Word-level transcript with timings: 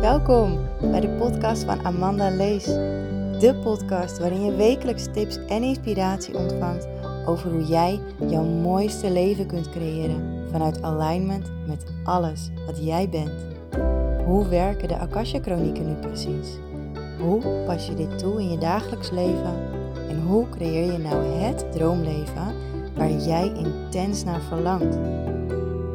Welkom 0.00 0.58
bij 0.90 1.00
de 1.00 1.16
podcast 1.18 1.64
van 1.64 1.84
Amanda 1.84 2.30
Lees. 2.30 2.64
De 2.64 3.60
podcast 3.62 4.18
waarin 4.18 4.44
je 4.44 4.54
wekelijks 4.54 5.06
tips 5.12 5.36
en 5.46 5.62
inspiratie 5.62 6.36
ontvangt 6.36 6.88
over 7.26 7.50
hoe 7.50 7.64
jij 7.64 8.00
jouw 8.28 8.44
mooiste 8.44 9.10
leven 9.10 9.46
kunt 9.46 9.70
creëren 9.70 10.46
vanuit 10.50 10.82
alignment 10.82 11.50
met 11.66 11.84
alles 12.04 12.50
wat 12.66 12.84
jij 12.84 13.08
bent. 13.08 13.46
Hoe 14.26 14.48
werken 14.48 14.88
de 14.88 14.96
Akasha-chronieken 14.96 15.86
nu 15.86 15.94
precies? 15.94 16.58
Hoe 17.20 17.64
pas 17.66 17.86
je 17.86 17.94
dit 17.94 18.18
toe 18.18 18.40
in 18.40 18.50
je 18.50 18.58
dagelijks 18.58 19.10
leven? 19.10 19.54
En 20.08 20.20
hoe 20.26 20.48
creëer 20.48 20.92
je 20.92 20.98
nou 20.98 21.24
het 21.24 21.72
droomleven 21.72 22.54
waar 22.96 23.12
jij 23.12 23.52
intens 23.56 24.24
naar 24.24 24.40
verlangt? 24.40 24.98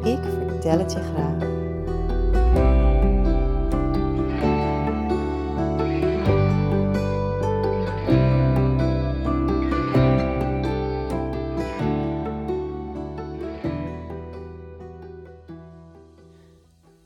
Ik 0.04 0.45
graag. 0.68 1.38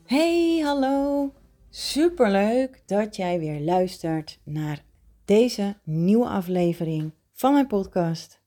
Hey, 0.05 0.61
hallo. 0.63 1.33
Superleuk 1.69 2.83
dat 2.85 3.15
jij 3.15 3.39
weer 3.39 3.59
luistert 3.59 4.39
naar 4.43 4.83
deze 5.25 5.77
nieuwe 5.83 6.27
aflevering 6.27 7.13
van 7.33 7.53
mijn 7.53 7.67
podcast. 7.67 8.41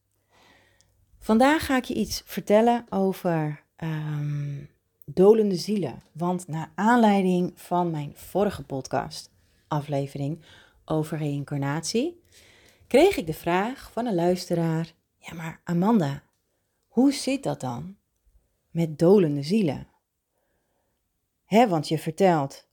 Vandaag 1.19 1.67
ga 1.67 1.77
ik 1.77 1.85
je 1.85 1.95
iets 1.95 2.23
vertellen 2.25 2.87
over 2.91 3.65
um, 3.77 4.73
dolende 5.05 5.57
zielen. 5.57 6.03
Want 6.13 6.49
naar 6.49 6.73
aanleiding 6.75 7.53
van 7.55 7.91
mijn 7.91 8.13
vorige 8.15 8.63
podcast 8.63 9.31
aflevering 9.69 10.41
over 10.85 11.19
reïncarnatie, 11.19 12.23
kreeg 12.87 13.17
ik 13.17 13.27
de 13.27 13.35
vraag 13.35 13.91
van 13.93 14.07
een 14.07 14.15
luisteraar: 14.15 14.95
Ja, 15.19 15.35
maar 15.35 15.61
Amanda, 15.65 16.23
hoe 16.87 17.13
zit 17.13 17.43
dat 17.43 17.61
dan 17.61 17.97
met 18.71 18.99
dolende 18.99 19.43
zielen? 19.43 19.89
Hè, 21.45 21.69
want 21.69 21.89
je 21.89 21.99
vertelt 21.99 22.69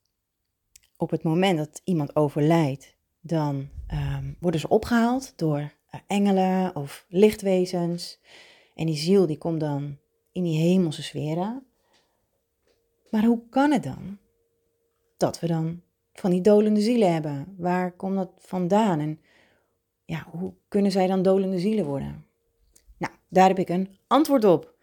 op 0.97 1.09
het 1.09 1.23
moment 1.23 1.58
dat 1.58 1.81
iemand 1.84 2.16
overlijdt, 2.16 2.95
dan 3.22 3.69
um, 3.94 4.36
worden 4.39 4.59
ze 4.59 4.67
opgehaald 4.67 5.34
door 5.36 5.59
uh, 5.59 5.72
engelen 6.08 6.75
of 6.75 7.06
lichtwezens. 7.09 8.19
En 8.75 8.86
die 8.86 8.95
ziel 8.95 9.25
die 9.25 9.38
komt 9.38 9.59
dan 9.59 9.97
in 10.31 10.44
die 10.44 10.59
hemelse 10.59 11.03
sferen. 11.03 11.66
Maar 13.12 13.23
hoe 13.23 13.42
kan 13.50 13.72
het 13.72 13.84
dan 13.84 14.17
dat 15.17 15.40
we 15.40 15.48
dan 15.48 15.81
van 16.14 16.31
die 16.31 16.42
dolende 16.42 16.81
zielen 16.81 17.14
hebben? 17.14 17.56
Waar 17.58 17.92
komt 17.92 18.16
dat 18.16 18.31
vandaan? 18.38 19.00
En 19.00 19.20
ja, 20.06 20.28
hoe 20.30 20.53
kunnen 20.68 20.92
zij 20.92 21.08
dan 21.08 21.22
dolende 21.22 21.59
zielen 21.59 21.86
worden? 21.86 22.26
Nou, 22.98 23.14
daar 23.28 23.48
heb 23.48 23.59
ik 23.59 23.70
een 23.70 23.98
antwoord 24.08 24.44
op. 24.44 24.76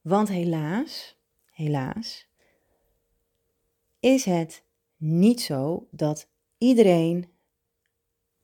Want 0.00 0.28
helaas, 0.28 1.18
helaas, 1.50 2.28
is 4.00 4.24
het 4.24 4.64
niet 4.96 5.40
zo 5.40 5.88
dat 5.90 6.28
iedereen 6.58 7.28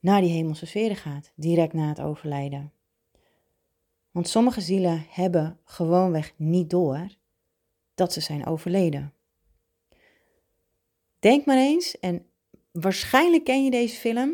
naar 0.01 0.21
die 0.21 0.33
hemelse 0.33 0.67
sferen 0.67 0.97
gaat, 0.97 1.33
direct 1.35 1.73
na 1.73 1.89
het 1.89 2.01
overlijden. 2.01 2.73
Want 4.11 4.29
sommige 4.29 4.61
zielen 4.61 5.07
hebben 5.09 5.59
gewoonweg 5.65 6.35
niet 6.37 6.71
door 6.71 7.21
dat 8.03 8.13
ze 8.13 8.21
zijn 8.21 8.47
overleden. 8.47 9.13
Denk 11.19 11.47
maar 11.47 11.57
eens, 11.57 11.99
en 11.99 12.27
waarschijnlijk 12.73 13.45
ken 13.45 13.65
je 13.65 13.71
deze 13.71 13.97
film. 13.97 14.29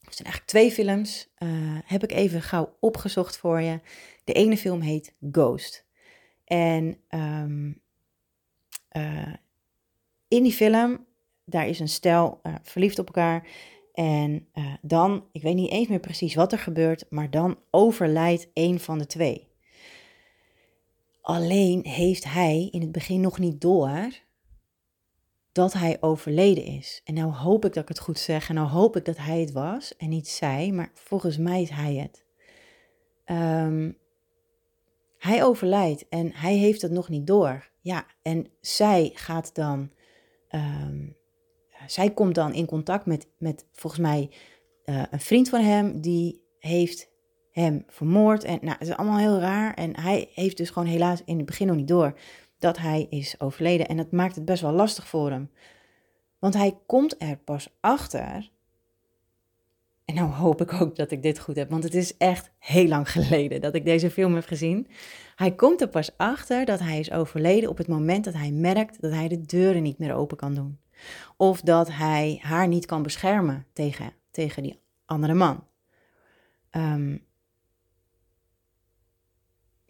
Er 0.00 0.12
zijn 0.14 0.28
eigenlijk 0.28 0.46
twee 0.46 0.70
films, 0.70 1.32
uh, 1.38 1.78
heb 1.84 2.02
ik 2.02 2.12
even 2.12 2.42
gauw 2.42 2.76
opgezocht 2.80 3.36
voor 3.36 3.60
je. 3.60 3.80
De 4.24 4.32
ene 4.32 4.56
film 4.56 4.80
heet 4.80 5.14
Ghost. 5.32 5.86
En 6.44 7.00
um, 7.08 7.82
uh, 8.92 9.34
in 10.28 10.42
die 10.42 10.52
film, 10.52 11.06
daar 11.44 11.68
is 11.68 11.80
een 11.80 11.88
stel 11.88 12.40
uh, 12.42 12.54
verliefd 12.62 12.98
op 12.98 13.06
elkaar. 13.06 13.48
En 13.92 14.48
dan, 14.82 15.28
ik 15.32 15.42
weet 15.42 15.54
niet 15.54 15.70
eens 15.70 15.88
meer 15.88 16.00
precies 16.00 16.34
wat 16.34 16.52
er 16.52 16.58
gebeurt, 16.58 17.06
maar 17.10 17.30
dan 17.30 17.58
overlijdt 17.70 18.48
een 18.54 18.80
van 18.80 18.98
de 18.98 19.06
twee. 19.06 19.49
Alleen 21.20 21.86
heeft 21.86 22.24
hij 22.24 22.68
in 22.70 22.80
het 22.80 22.92
begin 22.92 23.20
nog 23.20 23.38
niet 23.38 23.60
door 23.60 24.08
dat 25.52 25.72
hij 25.72 25.96
overleden 26.00 26.64
is. 26.64 27.00
En 27.04 27.14
nou 27.14 27.32
hoop 27.32 27.64
ik 27.64 27.72
dat 27.72 27.82
ik 27.82 27.88
het 27.88 27.98
goed 27.98 28.18
zeg 28.18 28.48
en 28.48 28.54
nou 28.54 28.68
hoop 28.68 28.96
ik 28.96 29.04
dat 29.04 29.16
hij 29.16 29.40
het 29.40 29.52
was 29.52 29.96
en 29.96 30.08
niet 30.08 30.28
zij, 30.28 30.70
maar 30.70 30.90
volgens 30.94 31.38
mij 31.38 31.62
is 31.62 31.70
hij 31.70 31.94
het. 31.94 32.24
Um, 33.26 33.98
hij 35.18 35.44
overlijdt 35.44 36.08
en 36.08 36.32
hij 36.34 36.54
heeft 36.54 36.82
het 36.82 36.90
nog 36.90 37.08
niet 37.08 37.26
door. 37.26 37.70
Ja, 37.80 38.06
en 38.22 38.46
zij 38.60 39.10
gaat 39.14 39.54
dan 39.54 39.90
um, 40.50 41.16
zij 41.86 42.10
komt 42.10 42.34
dan 42.34 42.54
in 42.54 42.66
contact 42.66 43.06
met, 43.06 43.28
met 43.38 43.66
volgens 43.72 44.02
mij 44.02 44.30
uh, 44.84 45.02
een 45.10 45.20
vriend 45.20 45.48
van 45.48 45.60
hem, 45.60 46.00
die 46.00 46.42
heeft 46.58 47.10
hem 47.52 47.84
vermoord. 47.88 48.44
En 48.44 48.58
nou, 48.62 48.76
het 48.78 48.88
is 48.88 48.96
allemaal 48.96 49.18
heel 49.18 49.38
raar. 49.38 49.74
En 49.74 50.00
hij 50.00 50.30
heeft 50.34 50.56
dus 50.56 50.70
gewoon 50.70 50.88
helaas 50.88 51.22
in 51.24 51.36
het 51.36 51.46
begin 51.46 51.66
nog 51.66 51.76
niet 51.76 51.88
door 51.88 52.18
dat 52.58 52.78
hij 52.78 53.06
is 53.10 53.40
overleden. 53.40 53.88
En 53.88 53.96
dat 53.96 54.12
maakt 54.12 54.34
het 54.34 54.44
best 54.44 54.62
wel 54.62 54.72
lastig 54.72 55.08
voor 55.08 55.30
hem. 55.30 55.50
Want 56.38 56.54
hij 56.54 56.78
komt 56.86 57.22
er 57.22 57.36
pas 57.36 57.76
achter. 57.80 58.50
En 60.04 60.14
nou 60.14 60.30
hoop 60.30 60.60
ik 60.60 60.72
ook 60.72 60.96
dat 60.96 61.10
ik 61.10 61.22
dit 61.22 61.38
goed 61.38 61.56
heb, 61.56 61.70
want 61.70 61.82
het 61.82 61.94
is 61.94 62.16
echt 62.16 62.50
heel 62.58 62.86
lang 62.86 63.10
geleden 63.10 63.60
dat 63.60 63.74
ik 63.74 63.84
deze 63.84 64.10
film 64.10 64.34
heb 64.34 64.44
gezien. 64.46 64.88
Hij 65.36 65.54
komt 65.54 65.80
er 65.80 65.88
pas 65.88 66.16
achter 66.16 66.64
dat 66.64 66.80
hij 66.80 66.98
is 66.98 67.12
overleden 67.12 67.68
op 67.68 67.78
het 67.78 67.88
moment 67.88 68.24
dat 68.24 68.34
hij 68.34 68.50
merkt 68.50 69.00
dat 69.00 69.12
hij 69.12 69.28
de 69.28 69.40
deuren 69.40 69.82
niet 69.82 69.98
meer 69.98 70.14
open 70.14 70.36
kan 70.36 70.54
doen. 70.54 70.78
Of 71.36 71.60
dat 71.60 71.92
hij 71.92 72.38
haar 72.42 72.68
niet 72.68 72.86
kan 72.86 73.02
beschermen 73.02 73.66
tegen, 73.72 74.12
tegen 74.30 74.62
die 74.62 74.80
andere 75.04 75.34
man. 75.34 75.64
Um, 76.70 77.28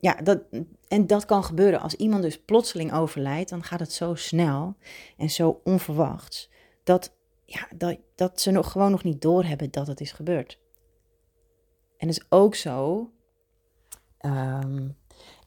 ja, 0.00 0.14
dat, 0.14 0.42
en 0.88 1.06
dat 1.06 1.24
kan 1.24 1.44
gebeuren. 1.44 1.80
Als 1.80 1.94
iemand 1.94 2.22
dus 2.22 2.40
plotseling 2.40 2.92
overlijdt, 2.92 3.50
dan 3.50 3.62
gaat 3.62 3.80
het 3.80 3.92
zo 3.92 4.14
snel 4.14 4.76
en 5.16 5.30
zo 5.30 5.60
onverwachts. 5.64 6.50
Dat, 6.84 7.16
ja, 7.44 7.68
dat, 7.76 7.98
dat 8.14 8.40
ze 8.40 8.50
nog, 8.50 8.70
gewoon 8.70 8.90
nog 8.90 9.04
niet 9.04 9.22
doorhebben 9.22 9.70
dat 9.70 9.86
het 9.86 10.00
is 10.00 10.12
gebeurd. 10.12 10.58
En 11.96 12.08
is 12.08 12.24
ook 12.28 12.54
zo 12.54 13.10
um, 14.20 14.96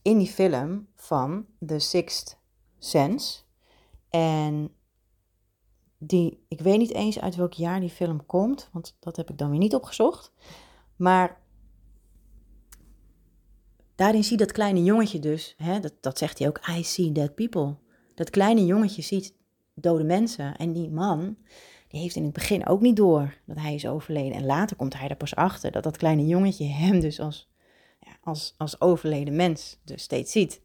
in 0.01 0.17
die 0.17 0.27
film 0.27 0.87
van 0.95 1.45
The 1.65 1.79
Sixth 1.79 2.39
Sense. 2.79 3.41
En 4.09 4.75
die, 5.97 6.45
ik 6.47 6.59
weet 6.59 6.77
niet 6.77 6.93
eens 6.93 7.19
uit 7.19 7.35
welk 7.35 7.53
jaar 7.53 7.79
die 7.79 7.89
film 7.89 8.25
komt, 8.25 8.69
want 8.71 8.95
dat 8.99 9.15
heb 9.15 9.29
ik 9.29 9.37
dan 9.37 9.49
weer 9.49 9.59
niet 9.59 9.75
opgezocht. 9.75 10.31
Maar 10.95 11.42
daarin 13.95 14.23
zie 14.23 14.37
dat 14.37 14.51
kleine 14.51 14.83
jongetje 14.83 15.19
dus, 15.19 15.53
hè, 15.57 15.79
dat, 15.79 15.93
dat 15.99 16.17
zegt 16.17 16.39
hij 16.39 16.47
ook, 16.47 16.59
I 16.69 16.83
see 16.83 17.11
dead 17.11 17.35
people. 17.35 17.75
Dat 18.15 18.29
kleine 18.29 18.65
jongetje 18.65 19.01
ziet 19.01 19.33
dode 19.73 20.03
mensen 20.03 20.55
en 20.55 20.73
die 20.73 20.89
man, 20.89 21.37
die 21.87 22.01
heeft 22.01 22.15
in 22.15 22.23
het 22.23 22.33
begin 22.33 22.67
ook 22.67 22.81
niet 22.81 22.95
door 22.95 23.33
dat 23.45 23.57
hij 23.57 23.73
is 23.73 23.87
overleden. 23.87 24.37
En 24.37 24.45
later 24.45 24.75
komt 24.75 24.97
hij 24.97 25.07
er 25.07 25.15
pas 25.15 25.35
achter 25.35 25.71
dat 25.71 25.83
dat 25.83 25.97
kleine 25.97 26.25
jongetje 26.25 26.65
hem 26.83 26.99
dus 26.99 27.19
als, 27.19 27.49
ja, 27.99 28.11
als, 28.23 28.53
als 28.57 28.81
overleden 28.81 29.35
mens 29.35 29.77
dus 29.83 30.03
steeds 30.03 30.31
ziet. 30.31 30.61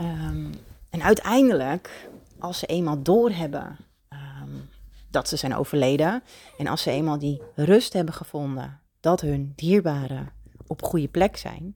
Um, 0.00 0.50
en 0.90 1.02
uiteindelijk, 1.02 2.08
als 2.38 2.58
ze 2.58 2.66
eenmaal 2.66 3.02
doorhebben 3.02 3.78
dat 5.10 5.28
ze 5.28 5.36
zijn 5.36 5.54
overleden. 5.54 6.22
En 6.58 6.66
als 6.66 6.82
ze 6.82 6.90
eenmaal 6.90 7.18
die 7.18 7.42
rust 7.54 7.92
hebben 7.92 8.14
gevonden, 8.14 8.80
dat 9.00 9.20
hun 9.20 9.52
dierbaren 9.56 10.32
op 10.66 10.82
goede 10.82 11.08
plek 11.08 11.36
zijn, 11.36 11.74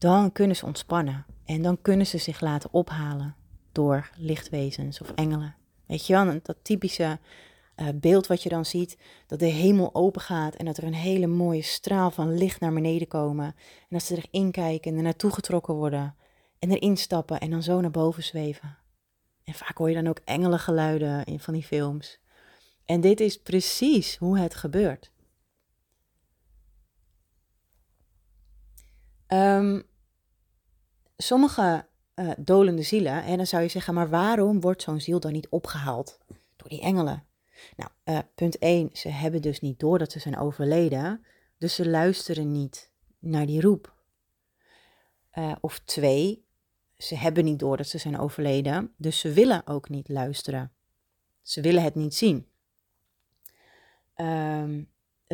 dan 0.00 0.32
kunnen 0.32 0.56
ze 0.56 0.66
ontspannen. 0.66 1.26
En 1.44 1.62
dan 1.62 1.82
kunnen 1.82 2.06
ze 2.06 2.18
zich 2.18 2.40
laten 2.40 2.72
ophalen 2.72 3.34
door 3.72 4.10
lichtwezens 4.16 5.00
of 5.00 5.12
engelen. 5.14 5.54
Weet 5.86 6.06
je 6.06 6.12
wel, 6.12 6.40
dat 6.42 6.56
typische 6.62 7.18
uh, 7.76 7.88
beeld 7.94 8.26
wat 8.26 8.42
je 8.42 8.48
dan 8.48 8.64
ziet, 8.64 8.98
dat 9.26 9.38
de 9.38 9.46
hemel 9.46 9.94
open 9.94 10.20
gaat 10.20 10.54
en 10.54 10.64
dat 10.64 10.76
er 10.76 10.84
een 10.84 10.94
hele 10.94 11.26
mooie 11.26 11.62
straal 11.62 12.10
van 12.10 12.34
licht 12.38 12.60
naar 12.60 12.72
beneden 12.72 13.08
komen. 13.08 13.44
En 13.44 13.86
dat 13.88 14.02
ze 14.02 14.16
erin 14.16 14.50
kijken 14.50 14.90
en 14.90 14.96
er 14.96 15.02
naartoe 15.02 15.32
getrokken 15.32 15.74
worden 15.74 16.14
en 16.58 16.70
erin 16.70 16.96
stappen 16.96 17.40
en 17.40 17.50
dan 17.50 17.62
zo 17.62 17.80
naar 17.80 17.90
boven 17.90 18.22
zweven. 18.22 18.78
En 19.44 19.54
vaak 19.54 19.78
hoor 19.78 19.88
je 19.88 19.94
dan 19.94 20.08
ook 20.08 20.20
engelengeluiden 20.24 21.24
in 21.24 21.40
van 21.40 21.54
die 21.54 21.62
films. 21.62 22.18
En 22.84 23.00
dit 23.00 23.20
is 23.20 23.38
precies 23.38 24.16
hoe 24.16 24.38
het 24.38 24.54
gebeurt. 24.54 25.12
Um, 29.28 29.88
sommige 31.22 31.86
uh, 32.14 32.30
dolende 32.38 32.82
zielen. 32.82 33.24
En 33.24 33.36
dan 33.36 33.46
zou 33.46 33.62
je 33.62 33.68
zeggen, 33.68 33.94
maar 33.94 34.08
waarom 34.08 34.60
wordt 34.60 34.82
zo'n 34.82 35.00
ziel 35.00 35.20
dan 35.20 35.32
niet 35.32 35.48
opgehaald 35.48 36.18
door 36.56 36.68
die 36.68 36.80
engelen? 36.80 37.24
Nou, 37.76 37.90
uh, 38.04 38.18
punt 38.34 38.58
1, 38.58 38.90
ze 38.92 39.08
hebben 39.08 39.42
dus 39.42 39.60
niet 39.60 39.80
door 39.80 39.98
dat 39.98 40.12
ze 40.12 40.18
zijn 40.18 40.38
overleden, 40.38 41.24
dus 41.58 41.74
ze 41.74 41.88
luisteren 41.88 42.52
niet 42.52 42.90
naar 43.18 43.46
die 43.46 43.60
roep. 43.60 43.94
Uh, 45.34 45.52
of 45.60 45.78
twee, 45.78 46.44
ze 46.98 47.16
hebben 47.16 47.44
niet 47.44 47.58
door 47.58 47.76
dat 47.76 47.86
ze 47.86 47.98
zijn 47.98 48.18
overleden, 48.18 48.94
dus 48.96 49.18
ze 49.18 49.32
willen 49.32 49.66
ook 49.66 49.88
niet 49.88 50.08
luisteren. 50.08 50.72
Ze 51.42 51.60
willen 51.60 51.82
het 51.82 51.94
niet 51.94 52.14
zien. 52.14 52.48
Um, 54.16 54.90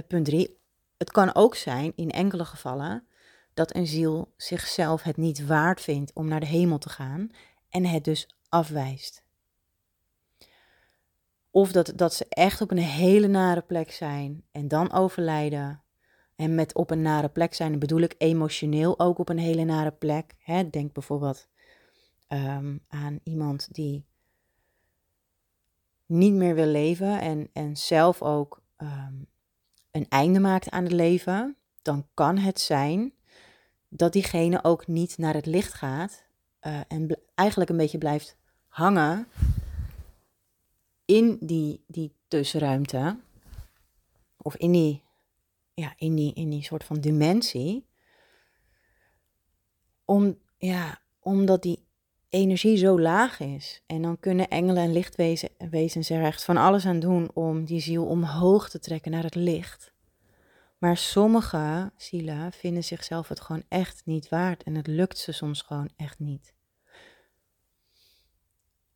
punt 0.07 0.25
3, 0.25 0.59
het 0.97 1.11
kan 1.11 1.35
ook 1.35 1.55
zijn 1.55 1.93
in 1.97 2.11
enkele 2.11 2.45
gevallen 2.45 3.07
dat 3.57 3.75
een 3.75 3.87
ziel 3.87 4.33
zichzelf 4.37 5.03
het 5.03 5.17
niet 5.17 5.47
waard 5.47 5.81
vindt 5.81 6.13
om 6.13 6.29
naar 6.29 6.41
de 6.41 6.47
hemel 6.47 6.79
te 6.79 6.89
gaan 6.89 7.31
en 7.71 7.85
het 7.85 8.05
dus 8.05 8.29
afwijst. 8.49 9.23
Of 11.51 11.73
dat, 11.73 11.93
dat 11.95 12.15
ze 12.15 12.27
echt 12.29 12.61
op 12.61 12.71
een 12.71 12.79
hele 12.79 13.27
nare 13.27 13.61
plek 13.61 13.93
zijn 13.93 14.45
en 14.53 14.69
dan 14.69 14.93
overlijden. 14.93 15.83
En 16.37 16.55
met 16.55 16.75
op 16.75 16.91
een 16.91 17.03
nare 17.03 17.29
plek 17.29 17.55
zijn 17.55 17.79
bedoel 17.79 18.01
ik 18.01 18.15
emotioneel 18.19 18.99
ook 18.99 19.19
op 19.19 19.29
een 19.29 19.39
hele 19.39 19.65
nare 19.65 19.93
plek. 19.93 20.35
Hè? 20.39 20.71
Denk 20.71 20.93
bijvoorbeeld 20.93 21.49
um, 22.29 22.81
aan 22.89 23.21
iemand 23.23 23.75
die 23.75 24.05
niet 26.07 26.33
meer 26.33 26.55
wil 26.55 26.67
leven 26.67 27.21
en, 27.21 27.49
en 27.53 27.77
zelf 27.77 28.23
ook 28.23 28.63
um, 28.79 29.27
een 29.91 30.07
einde 30.09 30.41
maakt 30.41 30.71
aan 30.71 30.83
het 30.83 30.93
leven. 30.93 31.57
Dan 31.83 32.07
kan 32.15 32.39
het 32.39 32.61
zijn 32.61 33.15
dat 33.97 34.13
diegene 34.13 34.65
ook 34.65 34.87
niet 34.87 35.19
naar 35.19 35.35
het 35.35 35.47
licht 35.47 35.73
gaat 35.73 36.25
uh, 36.63 36.81
en 36.89 37.19
eigenlijk 37.35 37.71
een 37.71 37.77
beetje 37.77 37.99
blijft 37.99 38.37
hangen 38.69 39.27
in 41.05 41.37
die, 41.41 41.85
die 41.87 42.13
tussenruimte, 42.29 43.19
of 44.37 44.57
in 44.57 44.73
die, 44.73 45.03
ja, 45.75 45.95
in 45.97 46.15
die, 46.15 46.35
in 46.35 46.51
die 46.51 46.63
soort 46.63 46.85
van 46.85 47.01
dimensie, 47.01 47.87
om, 50.05 50.39
ja, 50.59 51.01
omdat 51.21 51.63
die 51.63 51.85
energie 52.29 52.77
zo 52.77 53.01
laag 53.01 53.41
is. 53.41 53.83
En 53.87 54.03
dan 54.03 54.21
kunnen 54.21 54.49
engelen 54.49 54.83
en 54.83 54.93
lichtwezens 54.93 56.11
er 56.11 56.25
echt 56.25 56.45
van 56.45 56.57
alles 56.57 56.87
aan 56.87 57.01
doen 57.01 57.31
om 57.35 57.65
die 57.65 57.81
ziel 57.81 58.07
omhoog 58.07 58.71
te 58.71 58.79
trekken 58.79 59.11
naar 59.11 59.23
het 59.23 59.35
licht. 59.35 59.93
Maar 60.79 60.97
sommige 60.97 61.93
zielen 61.97 62.53
vinden 62.53 62.85
zichzelf 62.85 63.29
het 63.29 63.41
gewoon 63.41 63.65
echt 63.69 64.03
niet 64.05 64.29
waard 64.29 64.63
en 64.63 64.75
het 64.75 64.87
lukt 64.87 65.19
ze 65.19 65.33
soms 65.33 65.63
gewoon 65.63 65.91
echt 65.97 66.19
niet. 66.19 66.55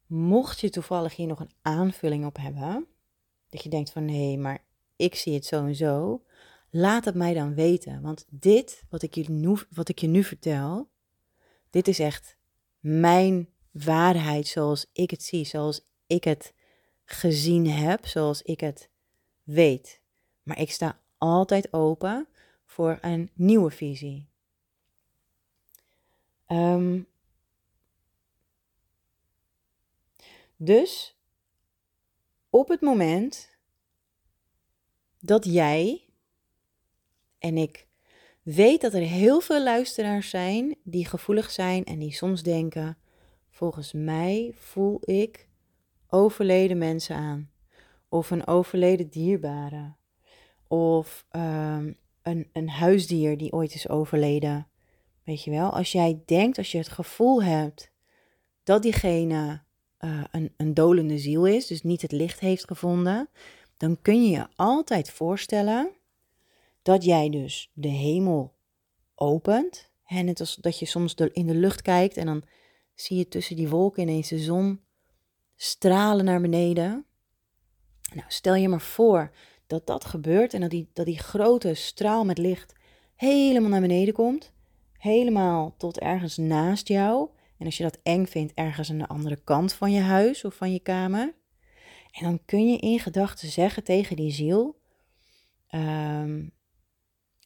Mocht 0.07 0.61
je 0.61 0.71
toevallig 0.71 1.17
hier 1.17 1.27
nog 1.27 1.41
een 1.41 1.53
aanvulling 1.63 2.27
op 2.27 2.37
hebben, 2.37 2.87
dat 3.49 3.63
je 3.63 3.69
denkt 3.69 3.91
van 3.91 4.05
nee, 4.05 4.39
maar 4.39 4.65
ik 4.97 5.15
zie 5.15 5.35
het 5.35 5.47
zo 5.47 5.67
en 5.67 5.75
zo, 5.75 6.25
laat 6.71 7.05
het 7.05 7.15
mij 7.15 7.35
dan 7.35 7.55
weten. 7.55 8.03
Want 8.03 8.27
dit, 8.29 8.85
wat 8.89 9.03
ik, 9.03 9.29
wat 9.71 9.89
ik 9.89 9.99
je 9.99 10.07
nu 10.07 10.25
vertel, 10.25 10.91
dit 11.71 11.89
is 11.89 11.99
echt 11.99 12.37
mijn 12.81 13.49
waarheid 13.71 14.47
zoals 14.47 14.87
ik 14.93 15.11
het 15.11 15.23
zie, 15.23 15.45
zoals 15.45 15.89
ik 16.07 16.25
het 16.25 16.55
gezien 17.05 17.71
heb, 17.71 18.07
zoals 18.07 18.43
ik 18.43 18.61
het 18.61 18.91
weet. 19.43 20.01
Maar 20.43 20.59
ik 20.59 20.71
sta 20.71 21.01
altijd 21.21 21.73
open 21.73 22.29
voor 22.65 22.99
een 23.01 23.31
nieuwe 23.35 23.71
visie. 23.71 24.29
Um, 26.49 27.07
dus 30.57 31.17
op 32.51 32.69
het 32.69 32.81
moment 32.81 33.57
dat 35.19 35.45
jij 35.45 36.05
en 37.39 37.57
ik 37.57 37.87
weet 38.43 38.81
dat 38.81 38.95
er 38.95 39.01
heel 39.01 39.41
veel 39.41 39.63
luisteraars 39.63 40.31
zijn 40.31 40.77
die 40.83 41.07
gevoelig 41.07 41.51
zijn 41.51 41.85
en 41.85 41.99
die 41.99 42.13
soms 42.13 42.43
denken: 42.43 42.99
volgens 43.51 43.93
mij 43.93 44.53
voel 44.55 44.99
ik 45.01 45.49
overleden 46.09 46.79
mensen 46.79 47.17
aan, 47.17 47.51
of 48.09 48.31
een 48.31 48.47
overleden 48.47 49.09
dierbare, 49.09 49.95
of 50.71 51.27
um, 51.33 51.97
een, 52.23 52.49
een 52.53 52.69
huisdier 52.69 53.39
die 53.39 53.53
ooit 53.53 53.75
is 53.75 53.89
overleden. 53.89 54.67
Weet 55.25 55.45
je 55.45 55.51
wel, 55.51 55.71
als 55.71 55.93
jij 55.93 56.23
denkt, 56.27 56.59
als 56.59 56.73
je 56.73 56.79
het 56.79 56.89
gevoel 56.89 57.43
hebt 57.43 57.91
dat 58.63 58.83
diegene 58.83 59.63
uh, 60.01 60.25
een, 60.31 60.53
een 60.57 60.75
dolende 60.75 61.19
ziel 61.19 61.47
is, 61.47 61.67
dus 61.67 61.83
niet 61.83 62.03
het 62.03 62.13
licht 62.13 62.41
heeft 62.41 62.67
gevonden, 62.67 63.29
dan 63.77 63.99
kun 64.03 64.25
je 64.25 64.31
je 64.31 64.47
altijd 64.57 65.11
voorstellen 65.11 65.91
dat 66.83 67.05
jij 67.05 67.31
dus 67.31 67.71
de 67.75 67.89
hemel 67.89 68.55
opent. 69.15 69.91
En 70.07 70.25
net 70.25 70.41
als 70.41 70.55
dat 70.55 70.79
je 70.79 70.87
soms 70.87 71.15
in 71.15 71.47
de 71.47 71.55
lucht 71.55 71.83
kijkt 71.83 72.17
en 72.17 72.27
dan 72.27 72.43
zie 72.95 73.17
je 73.17 73.29
tussen 73.29 73.57
die 73.57 73.69
wolken 73.69 74.03
ineens 74.03 74.29
de 74.29 74.39
zon 74.39 74.81
stralen 75.57 76.25
naar 76.25 76.41
beneden. 76.41 77.05
Nou, 78.15 78.27
stel 78.29 78.55
je 78.55 78.69
maar 78.69 78.81
voor 78.81 79.33
dat 79.71 79.87
dat 79.87 80.05
gebeurt 80.05 80.55
en 80.55 80.61
dat 80.61 80.71
die, 80.71 80.89
dat 80.93 81.07
die 81.07 81.19
grote 81.19 81.75
straal 81.75 82.25
met 82.25 82.39
licht 82.39 82.75
helemaal 83.15 83.71
naar 83.71 83.81
beneden 83.81 84.15
komt. 84.15 84.53
Helemaal 84.93 85.75
tot 85.77 85.99
ergens 85.99 86.37
naast 86.37 86.89
jou. 86.89 87.29
En 87.59 87.67
als 87.67 87.77
je 87.77 87.83
dat 87.83 87.99
eng 88.03 88.27
vindt, 88.27 88.53
ergens 88.55 88.91
aan 88.91 88.99
de 88.99 89.07
andere 89.07 89.37
kant 89.45 89.73
van 89.73 89.93
je 89.93 90.01
huis 90.01 90.45
of 90.45 90.55
van 90.55 90.73
je 90.73 90.81
kamer. 90.81 91.35
En 92.11 92.25
dan 92.25 92.41
kun 92.45 92.71
je 92.71 92.79
in 92.79 92.99
gedachten 92.99 93.49
zeggen 93.49 93.85
tegen 93.85 94.17
die 94.17 94.31
ziel: 94.31 94.81
um, 95.71 96.53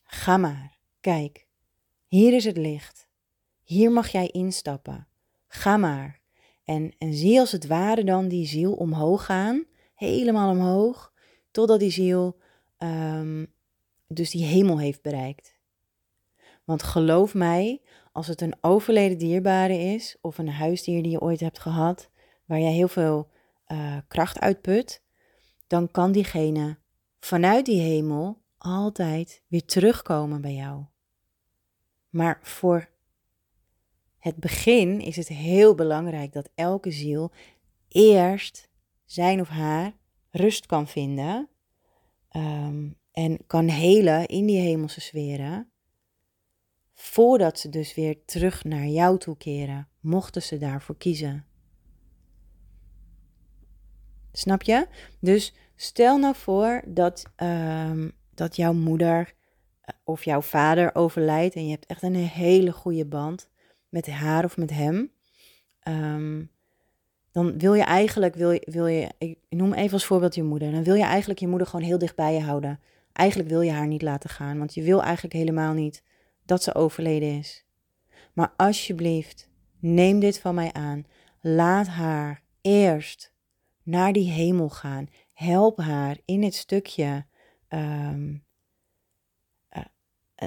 Ga 0.04 0.36
maar, 0.36 0.76
kijk, 1.00 1.46
hier 2.06 2.32
is 2.32 2.44
het 2.44 2.56
licht. 2.56 3.08
Hier 3.62 3.92
mag 3.92 4.08
jij 4.08 4.26
instappen. 4.26 5.08
Ga 5.48 5.76
maar. 5.76 6.20
En, 6.64 6.94
en 6.98 7.14
zie 7.14 7.40
als 7.40 7.52
het 7.52 7.66
ware 7.66 8.04
dan 8.04 8.28
die 8.28 8.46
ziel 8.46 8.72
omhoog 8.72 9.24
gaan, 9.24 9.64
helemaal 9.94 10.50
omhoog, 10.50 11.12
totdat 11.54 11.80
die 11.80 11.90
ziel 11.90 12.36
um, 12.78 13.52
dus 14.06 14.30
die 14.30 14.44
hemel 14.44 14.78
heeft 14.78 15.02
bereikt. 15.02 15.58
Want 16.64 16.82
geloof 16.82 17.34
mij, 17.34 17.82
als 18.12 18.26
het 18.26 18.40
een 18.40 18.54
overleden 18.60 19.18
dierbare 19.18 19.78
is, 19.78 20.16
of 20.20 20.38
een 20.38 20.48
huisdier 20.48 21.02
die 21.02 21.12
je 21.12 21.20
ooit 21.20 21.40
hebt 21.40 21.58
gehad, 21.58 22.10
waar 22.44 22.60
jij 22.60 22.72
heel 22.72 22.88
veel 22.88 23.30
uh, 23.68 23.96
kracht 24.08 24.40
uitput, 24.40 25.02
dan 25.66 25.90
kan 25.90 26.12
diegene 26.12 26.78
vanuit 27.20 27.66
die 27.66 27.80
hemel 27.80 28.42
altijd 28.58 29.42
weer 29.48 29.64
terugkomen 29.64 30.40
bij 30.40 30.54
jou. 30.54 30.84
Maar 32.08 32.38
voor 32.42 32.88
het 34.18 34.36
begin 34.36 35.00
is 35.00 35.16
het 35.16 35.28
heel 35.28 35.74
belangrijk 35.74 36.32
dat 36.32 36.50
elke 36.54 36.90
ziel 36.90 37.32
eerst 37.88 38.68
zijn 39.04 39.40
of 39.40 39.48
haar 39.48 39.92
rust 40.30 40.66
kan 40.66 40.88
vinden 40.88 41.48
um, 42.36 42.96
en 43.12 43.46
kan 43.46 43.68
helen 43.68 44.26
in 44.26 44.46
die 44.46 44.60
hemelse 44.60 45.00
sferen 45.00 45.72
voordat 46.94 47.58
ze 47.58 47.68
dus 47.68 47.94
weer 47.94 48.24
terug 48.24 48.64
naar 48.64 48.86
jou 48.86 49.18
toe 49.18 49.36
keren, 49.36 49.88
mochten 50.00 50.42
ze 50.42 50.58
daarvoor 50.58 50.96
kiezen. 50.96 51.46
Snap 54.32 54.62
je? 54.62 54.86
Dus 55.20 55.54
stel 55.76 56.18
nou 56.18 56.34
voor 56.34 56.82
dat, 56.86 57.24
um, 57.36 58.12
dat 58.34 58.56
jouw 58.56 58.72
moeder 58.72 59.34
eh, 59.80 59.94
of 60.04 60.24
jouw 60.24 60.42
vader 60.42 60.94
overlijdt 60.94 61.54
en 61.54 61.64
je 61.64 61.70
hebt 61.70 61.86
echt 61.86 62.02
een 62.02 62.14
hele 62.14 62.72
goede 62.72 63.06
band 63.06 63.48
met 63.88 64.06
haar 64.06 64.44
of 64.44 64.56
met 64.56 64.70
hem. 64.70 65.12
Um, 65.88 66.50
dan 67.34 67.58
wil 67.58 67.74
je 67.74 67.82
eigenlijk, 67.82 68.34
wil 68.34 68.50
je, 68.50 68.62
wil 68.70 68.86
je, 68.86 69.08
ik 69.18 69.38
noem 69.48 69.72
even 69.72 69.92
als 69.92 70.04
voorbeeld 70.04 70.34
je 70.34 70.42
moeder. 70.42 70.72
Dan 70.72 70.84
wil 70.84 70.94
je 70.94 71.02
eigenlijk 71.02 71.40
je 71.40 71.48
moeder 71.48 71.66
gewoon 71.66 71.84
heel 71.84 71.98
dicht 71.98 72.16
bij 72.16 72.34
je 72.34 72.40
houden. 72.40 72.80
Eigenlijk 73.12 73.48
wil 73.48 73.60
je 73.60 73.70
haar 73.70 73.86
niet 73.86 74.02
laten 74.02 74.30
gaan, 74.30 74.58
want 74.58 74.74
je 74.74 74.82
wil 74.82 75.02
eigenlijk 75.02 75.34
helemaal 75.34 75.72
niet 75.72 76.02
dat 76.44 76.62
ze 76.62 76.74
overleden 76.74 77.38
is. 77.38 77.64
Maar 78.32 78.52
alsjeblieft, 78.56 79.48
neem 79.78 80.20
dit 80.20 80.38
van 80.40 80.54
mij 80.54 80.72
aan. 80.72 81.06
Laat 81.40 81.86
haar 81.86 82.42
eerst 82.60 83.32
naar 83.82 84.12
die 84.12 84.30
hemel 84.30 84.68
gaan. 84.68 85.08
Help 85.32 85.78
haar 85.78 86.18
in 86.24 86.42
het 86.42 86.54
stukje 86.54 87.26
um, 87.68 88.44
uh, 89.76 89.84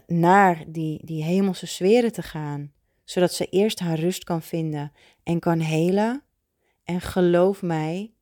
naar 0.08 0.64
die, 0.68 1.06
die 1.06 1.24
hemelse 1.24 1.66
sferen 1.66 2.12
te 2.12 2.22
gaan. 2.22 2.72
Zodat 3.04 3.34
ze 3.34 3.46
eerst 3.46 3.80
haar 3.80 4.00
rust 4.00 4.24
kan 4.24 4.42
vinden 4.42 4.92
en 5.24 5.40
kan 5.40 5.60
helen. 5.60 6.22
En 6.88 7.02
geloof 7.02 7.62
mij, 7.62 8.14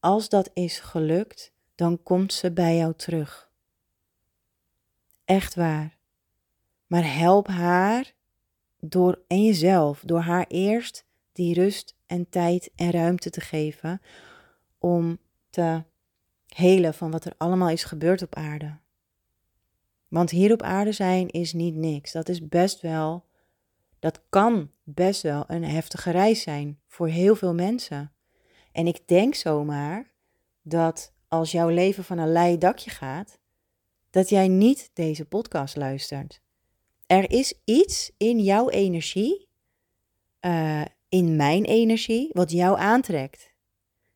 als 0.00 0.28
dat 0.28 0.50
is 0.54 0.78
gelukt, 0.78 1.52
dan 1.74 2.02
komt 2.02 2.32
ze 2.32 2.52
bij 2.52 2.76
jou 2.76 2.94
terug. 2.96 3.50
Echt 5.24 5.54
waar. 5.54 5.96
Maar 6.86 7.14
help 7.14 7.46
haar 7.46 8.12
door, 8.80 9.22
en 9.26 9.44
jezelf, 9.44 10.02
door 10.04 10.20
haar 10.20 10.44
eerst 10.48 11.04
die 11.32 11.54
rust 11.54 11.96
en 12.06 12.28
tijd 12.28 12.70
en 12.74 12.90
ruimte 12.90 13.30
te 13.30 13.40
geven 13.40 14.00
om 14.78 15.18
te 15.50 15.82
helen 16.46 16.94
van 16.94 17.10
wat 17.10 17.24
er 17.24 17.34
allemaal 17.36 17.70
is 17.70 17.84
gebeurd 17.84 18.22
op 18.22 18.34
aarde. 18.34 18.78
Want 20.08 20.30
hier 20.30 20.52
op 20.52 20.62
aarde 20.62 20.92
zijn 20.92 21.28
is 21.28 21.52
niet 21.52 21.74
niks. 21.74 22.12
Dat 22.12 22.28
is 22.28 22.48
best 22.48 22.80
wel, 22.80 23.24
dat 23.98 24.22
kan 24.28 24.70
best 24.82 25.22
wel 25.22 25.44
een 25.46 25.64
heftige 25.64 26.10
reis 26.10 26.42
zijn 26.42 26.80
voor 26.92 27.08
heel 27.08 27.34
veel 27.34 27.54
mensen. 27.54 28.12
En 28.72 28.86
ik 28.86 29.08
denk 29.08 29.34
zomaar 29.34 30.12
dat 30.62 31.12
als 31.28 31.52
jouw 31.52 31.68
leven 31.68 32.04
van 32.04 32.18
een 32.18 32.32
lei 32.32 32.58
dakje 32.58 32.90
gaat, 32.90 33.38
dat 34.10 34.28
jij 34.28 34.48
niet 34.48 34.90
deze 34.92 35.24
podcast 35.24 35.76
luistert. 35.76 36.40
Er 37.06 37.30
is 37.30 37.54
iets 37.64 38.12
in 38.16 38.40
jouw 38.40 38.68
energie, 38.68 39.48
uh, 40.40 40.84
in 41.08 41.36
mijn 41.36 41.64
energie, 41.64 42.30
wat 42.32 42.50
jou 42.50 42.78
aantrekt. 42.78 43.52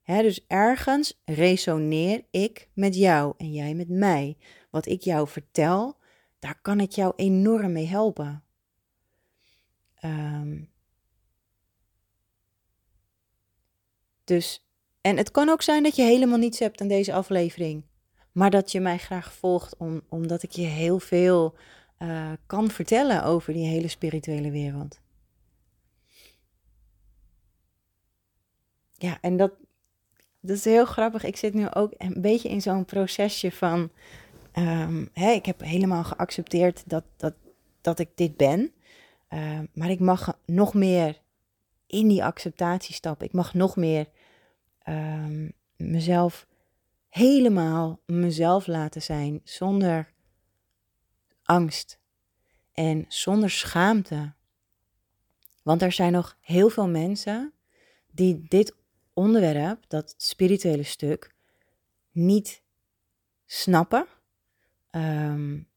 dus 0.04 0.46
ergens 0.46 1.20
resoneer 1.24 2.24
ik 2.30 2.68
met 2.72 2.96
jou 2.96 3.34
en 3.36 3.52
jij 3.52 3.74
met 3.74 3.88
mij. 3.88 4.36
Wat 4.70 4.86
ik 4.86 5.02
jou 5.02 5.28
vertel, 5.28 5.96
daar 6.38 6.60
kan 6.62 6.80
ik 6.80 6.90
jou 6.90 7.12
enorm 7.16 7.72
mee 7.72 7.86
helpen. 7.86 8.44
Um, 10.04 10.74
dus, 14.26 14.66
en 15.00 15.16
het 15.16 15.30
kan 15.30 15.48
ook 15.48 15.62
zijn 15.62 15.82
dat 15.82 15.96
je 15.96 16.02
helemaal 16.02 16.38
niets 16.38 16.58
hebt 16.58 16.80
aan 16.80 16.88
deze 16.88 17.12
aflevering. 17.12 17.84
Maar 18.32 18.50
dat 18.50 18.72
je 18.72 18.80
mij 18.80 18.98
graag 18.98 19.32
volgt 19.32 19.76
om, 19.76 20.02
omdat 20.08 20.42
ik 20.42 20.50
je 20.50 20.66
heel 20.66 20.98
veel 20.98 21.54
uh, 21.98 22.32
kan 22.46 22.70
vertellen 22.70 23.24
over 23.24 23.52
die 23.52 23.66
hele 23.66 23.88
spirituele 23.88 24.50
wereld. 24.50 25.00
Ja, 28.92 29.18
en 29.20 29.36
dat, 29.36 29.52
dat 30.40 30.56
is 30.56 30.64
heel 30.64 30.84
grappig. 30.84 31.24
Ik 31.24 31.36
zit 31.36 31.54
nu 31.54 31.70
ook 31.70 31.92
een 31.98 32.20
beetje 32.20 32.48
in 32.48 32.62
zo'n 32.62 32.84
procesje 32.84 33.52
van. 33.52 33.90
Um, 34.52 35.08
hè, 35.12 35.30
ik 35.30 35.46
heb 35.46 35.60
helemaal 35.60 36.04
geaccepteerd 36.04 36.82
dat, 36.86 37.04
dat, 37.16 37.34
dat 37.80 37.98
ik 37.98 38.08
dit 38.14 38.36
ben. 38.36 38.72
Uh, 39.30 39.60
maar 39.74 39.90
ik 39.90 40.00
mag 40.00 40.38
nog 40.46 40.74
meer 40.74 41.20
in 41.86 42.08
die 42.08 42.24
acceptatie 42.24 42.94
stappen. 42.94 43.26
Ik 43.26 43.32
mag 43.32 43.54
nog 43.54 43.76
meer 43.76 44.06
um, 44.88 45.52
mezelf 45.76 46.46
helemaal 47.08 48.00
mezelf 48.06 48.66
laten 48.66 49.02
zijn 49.02 49.40
zonder 49.44 50.12
angst 51.42 51.98
en 52.72 53.04
zonder 53.08 53.50
schaamte. 53.50 54.34
Want 55.62 55.82
er 55.82 55.92
zijn 55.92 56.12
nog 56.12 56.36
heel 56.40 56.68
veel 56.68 56.88
mensen 56.88 57.52
die 58.10 58.44
dit 58.48 58.74
onderwerp, 59.12 59.84
dat 59.88 60.14
spirituele 60.16 60.82
stuk, 60.82 61.34
niet 62.10 62.62
snappen, 63.46 64.06
um, 64.90 65.68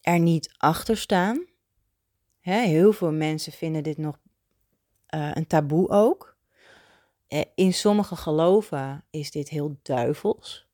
er 0.00 0.18
niet 0.18 0.50
achter 0.56 0.96
staan. 0.96 1.46
heel 2.40 2.92
veel 2.92 3.12
mensen 3.12 3.52
vinden 3.52 3.82
dit 3.82 3.98
nog 3.98 4.18
uh, 5.14 5.30
een 5.34 5.46
taboe 5.46 5.88
ook. 5.88 6.37
Eh, 7.28 7.42
in 7.54 7.74
sommige 7.74 8.16
geloven 8.16 9.04
is 9.10 9.30
dit 9.30 9.48
heel 9.48 9.78
duivels. 9.82 10.66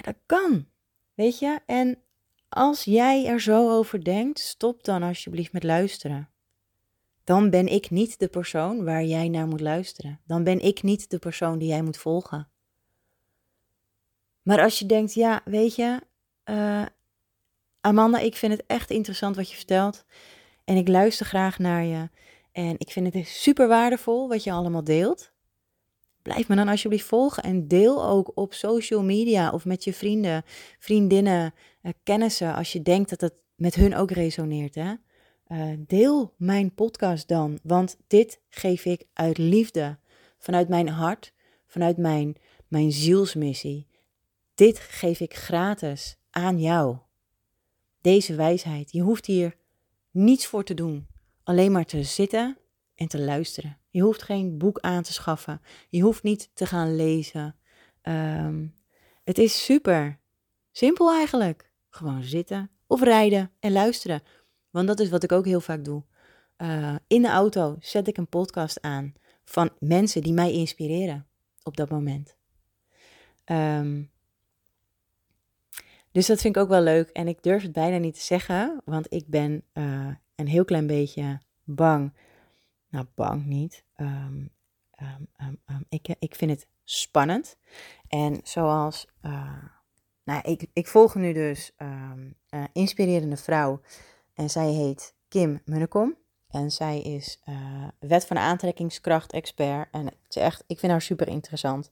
Dat 0.00 0.16
kan. 0.26 0.66
Weet 1.14 1.38
je? 1.38 1.58
En 1.66 2.02
als 2.48 2.84
jij 2.84 3.26
er 3.26 3.40
zo 3.40 3.70
over 3.70 4.04
denkt, 4.04 4.38
stop 4.38 4.84
dan 4.84 5.02
alsjeblieft 5.02 5.52
met 5.52 5.62
luisteren. 5.62 6.28
Dan 7.24 7.50
ben 7.50 7.66
ik 7.66 7.90
niet 7.90 8.18
de 8.18 8.28
persoon 8.28 8.84
waar 8.84 9.04
jij 9.04 9.28
naar 9.28 9.46
moet 9.46 9.60
luisteren. 9.60 10.20
Dan 10.26 10.44
ben 10.44 10.60
ik 10.60 10.82
niet 10.82 11.10
de 11.10 11.18
persoon 11.18 11.58
die 11.58 11.68
jij 11.68 11.82
moet 11.82 11.96
volgen. 11.96 12.48
Maar 14.42 14.62
als 14.62 14.78
je 14.78 14.86
denkt, 14.86 15.14
ja, 15.14 15.40
weet 15.44 15.74
je, 15.74 16.00
uh, 16.44 16.86
Amanda, 17.80 18.18
ik 18.18 18.36
vind 18.36 18.52
het 18.52 18.64
echt 18.66 18.90
interessant 18.90 19.36
wat 19.36 19.50
je 19.50 19.56
vertelt. 19.56 20.04
En 20.64 20.76
ik 20.76 20.88
luister 20.88 21.26
graag 21.26 21.58
naar 21.58 21.84
je. 21.84 22.08
En 22.52 22.74
ik 22.78 22.90
vind 22.90 23.14
het 23.14 23.26
super 23.26 23.68
waardevol 23.68 24.28
wat 24.28 24.44
je 24.44 24.52
allemaal 24.52 24.84
deelt. 24.84 25.32
Blijf 26.22 26.48
me 26.48 26.56
dan 26.56 26.68
alsjeblieft 26.68 27.06
volgen 27.06 27.42
en 27.42 27.68
deel 27.68 28.04
ook 28.06 28.32
op 28.34 28.54
social 28.54 29.02
media 29.02 29.50
of 29.50 29.64
met 29.64 29.84
je 29.84 29.92
vrienden, 29.92 30.42
vriendinnen, 30.78 31.54
uh, 31.82 31.92
kennissen 32.02 32.54
als 32.54 32.72
je 32.72 32.82
denkt 32.82 33.10
dat 33.10 33.20
het 33.20 33.34
met 33.56 33.74
hun 33.74 33.96
ook 33.96 34.10
resoneert. 34.10 34.74
Hè? 34.74 34.92
Uh, 35.48 35.72
deel 35.78 36.34
mijn 36.36 36.74
podcast 36.74 37.28
dan, 37.28 37.58
want 37.62 37.96
dit 38.06 38.40
geef 38.48 38.84
ik 38.84 39.04
uit 39.12 39.38
liefde, 39.38 39.98
vanuit 40.38 40.68
mijn 40.68 40.88
hart, 40.88 41.32
vanuit 41.66 41.96
mijn, 41.96 42.36
mijn 42.68 42.92
zielsmissie. 42.92 43.86
Dit 44.54 44.78
geef 44.78 45.20
ik 45.20 45.34
gratis 45.34 46.16
aan 46.30 46.60
jou. 46.60 46.96
Deze 48.00 48.34
wijsheid. 48.34 48.92
Je 48.92 49.00
hoeft 49.00 49.26
hier 49.26 49.56
niets 50.10 50.46
voor 50.46 50.64
te 50.64 50.74
doen 50.74 51.09
alleen 51.50 51.72
maar 51.72 51.84
te 51.84 52.02
zitten 52.02 52.58
en 52.94 53.08
te 53.08 53.20
luisteren. 53.20 53.78
Je 53.88 54.02
hoeft 54.02 54.22
geen 54.22 54.58
boek 54.58 54.78
aan 54.78 55.02
te 55.02 55.12
schaffen. 55.12 55.60
Je 55.88 56.02
hoeft 56.02 56.22
niet 56.22 56.50
te 56.54 56.66
gaan 56.66 56.96
lezen. 56.96 57.56
Ehm, 58.02 58.66
het 59.24 59.38
is 59.38 59.64
super 59.64 60.20
simpel 60.72 61.10
eigenlijk. 61.10 61.70
Gewoon 61.88 62.22
zitten 62.22 62.70
of 62.86 63.02
rijden 63.02 63.50
en 63.60 63.72
luisteren. 63.72 64.22
Want 64.70 64.86
dat 64.86 65.00
is 65.00 65.08
wat 65.08 65.22
ik 65.22 65.32
ook 65.32 65.44
heel 65.44 65.60
vaak 65.60 65.84
doe. 65.84 66.04
Uh, 66.58 66.94
in 67.06 67.22
de 67.22 67.28
auto 67.28 67.76
zet 67.80 68.08
ik 68.08 68.16
een 68.16 68.28
podcast 68.28 68.82
aan 68.82 69.12
van 69.44 69.70
mensen 69.78 70.22
die 70.22 70.32
mij 70.32 70.52
inspireren 70.52 71.26
op 71.62 71.76
dat 71.76 71.90
moment. 71.90 72.36
Um, 73.44 74.10
dus 76.12 76.26
dat 76.26 76.40
vind 76.40 76.56
ik 76.56 76.62
ook 76.62 76.68
wel 76.68 76.82
leuk. 76.82 77.08
En 77.08 77.28
ik 77.28 77.42
durf 77.42 77.62
het 77.62 77.72
bijna 77.72 77.96
niet 77.96 78.14
te 78.14 78.20
zeggen, 78.20 78.80
want 78.84 79.12
ik 79.12 79.26
ben 79.26 79.64
uh, 79.74 80.06
een 80.40 80.48
heel 80.48 80.64
klein 80.64 80.86
beetje 80.86 81.40
bang. 81.64 82.12
Nou, 82.88 83.06
bang 83.14 83.46
niet. 83.46 83.84
Um, 83.96 84.50
um, 85.40 85.86
ik, 85.88 86.14
ik 86.18 86.34
vind 86.34 86.50
het 86.50 86.66
spannend. 86.84 87.56
En 88.08 88.40
zoals, 88.42 89.06
uh, 89.22 89.64
nou, 90.24 90.40
ik, 90.42 90.66
ik 90.72 90.86
volg 90.86 91.14
nu 91.14 91.32
dus 91.32 91.72
een 91.76 92.36
inspirerende 92.72 93.36
vrouw. 93.36 93.80
En 94.34 94.50
zij 94.50 94.70
heet 94.70 95.14
Kim 95.28 95.60
Munnekom. 95.64 96.16
En 96.48 96.70
zij 96.70 97.00
is 97.00 97.42
wet 97.98 98.26
van 98.26 98.38
aantrekkingskracht 98.38 99.32
expert. 99.32 99.88
En 99.90 100.06
het 100.06 100.14
is 100.28 100.36
echt, 100.36 100.64
ik 100.66 100.78
vind 100.78 100.92
haar 100.92 101.02
super 101.02 101.28
interessant. 101.28 101.90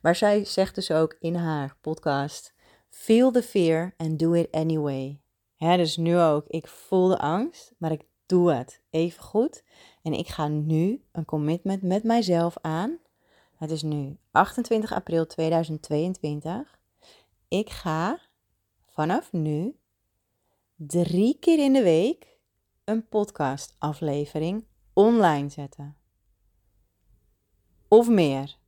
Maar 0.00 0.16
zij 0.16 0.44
zegt 0.44 0.74
dus 0.74 0.90
ook 0.90 1.16
in 1.20 1.34
haar 1.34 1.76
podcast: 1.80 2.54
Feel 2.90 3.30
the 3.30 3.42
fear 3.42 3.94
and 3.96 4.18
do 4.18 4.32
it 4.32 4.52
anyway. 4.52 5.23
Dus 5.64 5.96
nu 5.96 6.18
ook, 6.18 6.46
ik 6.46 6.68
voel 6.68 7.08
de 7.08 7.18
angst, 7.18 7.74
maar 7.78 7.92
ik 7.92 8.04
doe 8.26 8.52
het 8.52 8.82
even 8.90 9.22
goed. 9.22 9.64
En 10.02 10.12
ik 10.12 10.28
ga 10.28 10.48
nu 10.48 11.04
een 11.12 11.24
commitment 11.24 11.82
met 11.82 12.02
mijzelf 12.02 12.56
aan. 12.60 12.98
Het 13.56 13.70
is 13.70 13.82
nu 13.82 14.16
28 14.30 14.92
april 14.92 15.26
2022. 15.26 16.80
Ik 17.48 17.70
ga 17.70 18.18
vanaf 18.86 19.32
nu 19.32 19.76
drie 20.76 21.38
keer 21.38 21.58
in 21.58 21.72
de 21.72 21.82
week 21.82 22.38
een 22.84 23.08
podcast 23.08 23.76
aflevering 23.78 24.64
online 24.92 25.48
zetten. 25.48 25.96
Of 27.88 28.08
meer. 28.08 28.58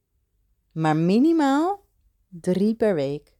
Maar 0.72 0.96
minimaal 0.96 1.84
drie 2.28 2.74
per 2.74 2.94
week. 2.94 3.36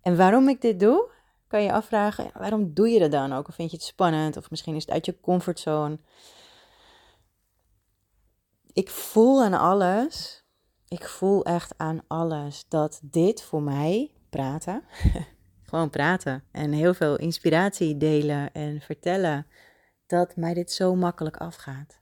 En 0.00 0.16
waarom 0.16 0.48
ik 0.48 0.60
dit 0.60 0.80
doe? 0.80 1.14
Kan 1.46 1.62
je 1.62 1.72
afvragen, 1.72 2.30
waarom 2.34 2.74
doe 2.74 2.88
je 2.88 2.98
dat 2.98 3.10
dan 3.10 3.32
ook? 3.32 3.48
Of 3.48 3.54
vind 3.54 3.70
je 3.70 3.76
het 3.76 3.86
spannend? 3.86 4.36
Of 4.36 4.50
misschien 4.50 4.74
is 4.74 4.82
het 4.82 4.90
uit 4.90 5.06
je 5.06 5.20
comfortzone. 5.20 5.98
Ik 8.72 8.90
voel 8.90 9.42
aan 9.42 9.54
alles, 9.54 10.44
ik 10.88 11.04
voel 11.08 11.44
echt 11.44 11.74
aan 11.76 12.00
alles 12.06 12.64
dat 12.68 13.00
dit 13.02 13.42
voor 13.42 13.62
mij, 13.62 14.10
praten, 14.30 14.82
gewoon 15.68 15.90
praten 15.90 16.44
en 16.52 16.72
heel 16.72 16.94
veel 16.94 17.16
inspiratie 17.16 17.96
delen 17.96 18.52
en 18.52 18.80
vertellen, 18.80 19.46
dat 20.06 20.36
mij 20.36 20.54
dit 20.54 20.72
zo 20.72 20.94
makkelijk 20.94 21.36
afgaat. 21.36 22.00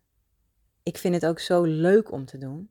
Ik 0.82 0.98
vind 0.98 1.14
het 1.14 1.26
ook 1.26 1.38
zo 1.38 1.62
leuk 1.62 2.12
om 2.12 2.24
te 2.24 2.38
doen. 2.38 2.70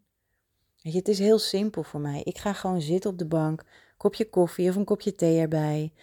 Weet 0.81 0.93
je, 0.93 0.99
het 0.99 1.07
is 1.07 1.19
heel 1.19 1.39
simpel 1.39 1.83
voor 1.83 1.99
mij. 1.99 2.21
Ik 2.23 2.37
ga 2.37 2.53
gewoon 2.53 2.81
zitten 2.81 3.09
op 3.09 3.17
de 3.17 3.27
bank, 3.27 3.63
kopje 3.97 4.29
koffie 4.29 4.69
of 4.69 4.75
een 4.75 4.85
kopje 4.85 5.15
thee 5.15 5.39
erbij. 5.39 5.93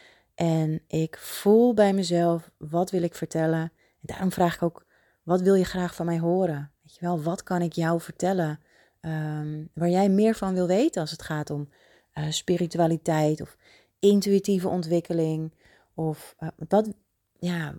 En 0.40 0.82
ik 0.86 1.18
voel 1.18 1.74
bij 1.74 1.92
mezelf, 1.92 2.50
wat 2.56 2.90
wil 2.90 3.02
ik 3.02 3.14
vertellen? 3.14 3.60
En 3.60 3.72
daarom 4.00 4.32
vraag 4.32 4.54
ik 4.54 4.62
ook, 4.62 4.86
wat 5.22 5.40
wil 5.40 5.54
je 5.54 5.64
graag 5.64 5.94
van 5.94 6.06
mij 6.06 6.18
horen? 6.18 6.72
Weet 6.82 6.94
je 6.94 7.00
wel, 7.00 7.22
wat 7.22 7.42
kan 7.42 7.62
ik 7.62 7.72
jou 7.72 8.00
vertellen? 8.00 8.60
Um, 9.00 9.70
waar 9.74 9.88
jij 9.88 10.08
meer 10.08 10.34
van 10.34 10.54
wil 10.54 10.66
weten 10.66 11.00
als 11.00 11.10
het 11.10 11.22
gaat 11.22 11.50
om 11.50 11.68
uh, 12.14 12.30
spiritualiteit 12.30 13.40
of 13.40 13.56
intuïtieve 13.98 14.68
ontwikkeling. 14.68 15.54
Of 15.94 16.34
uh, 16.38 16.48
wat, 16.68 16.92
ja, 17.38 17.74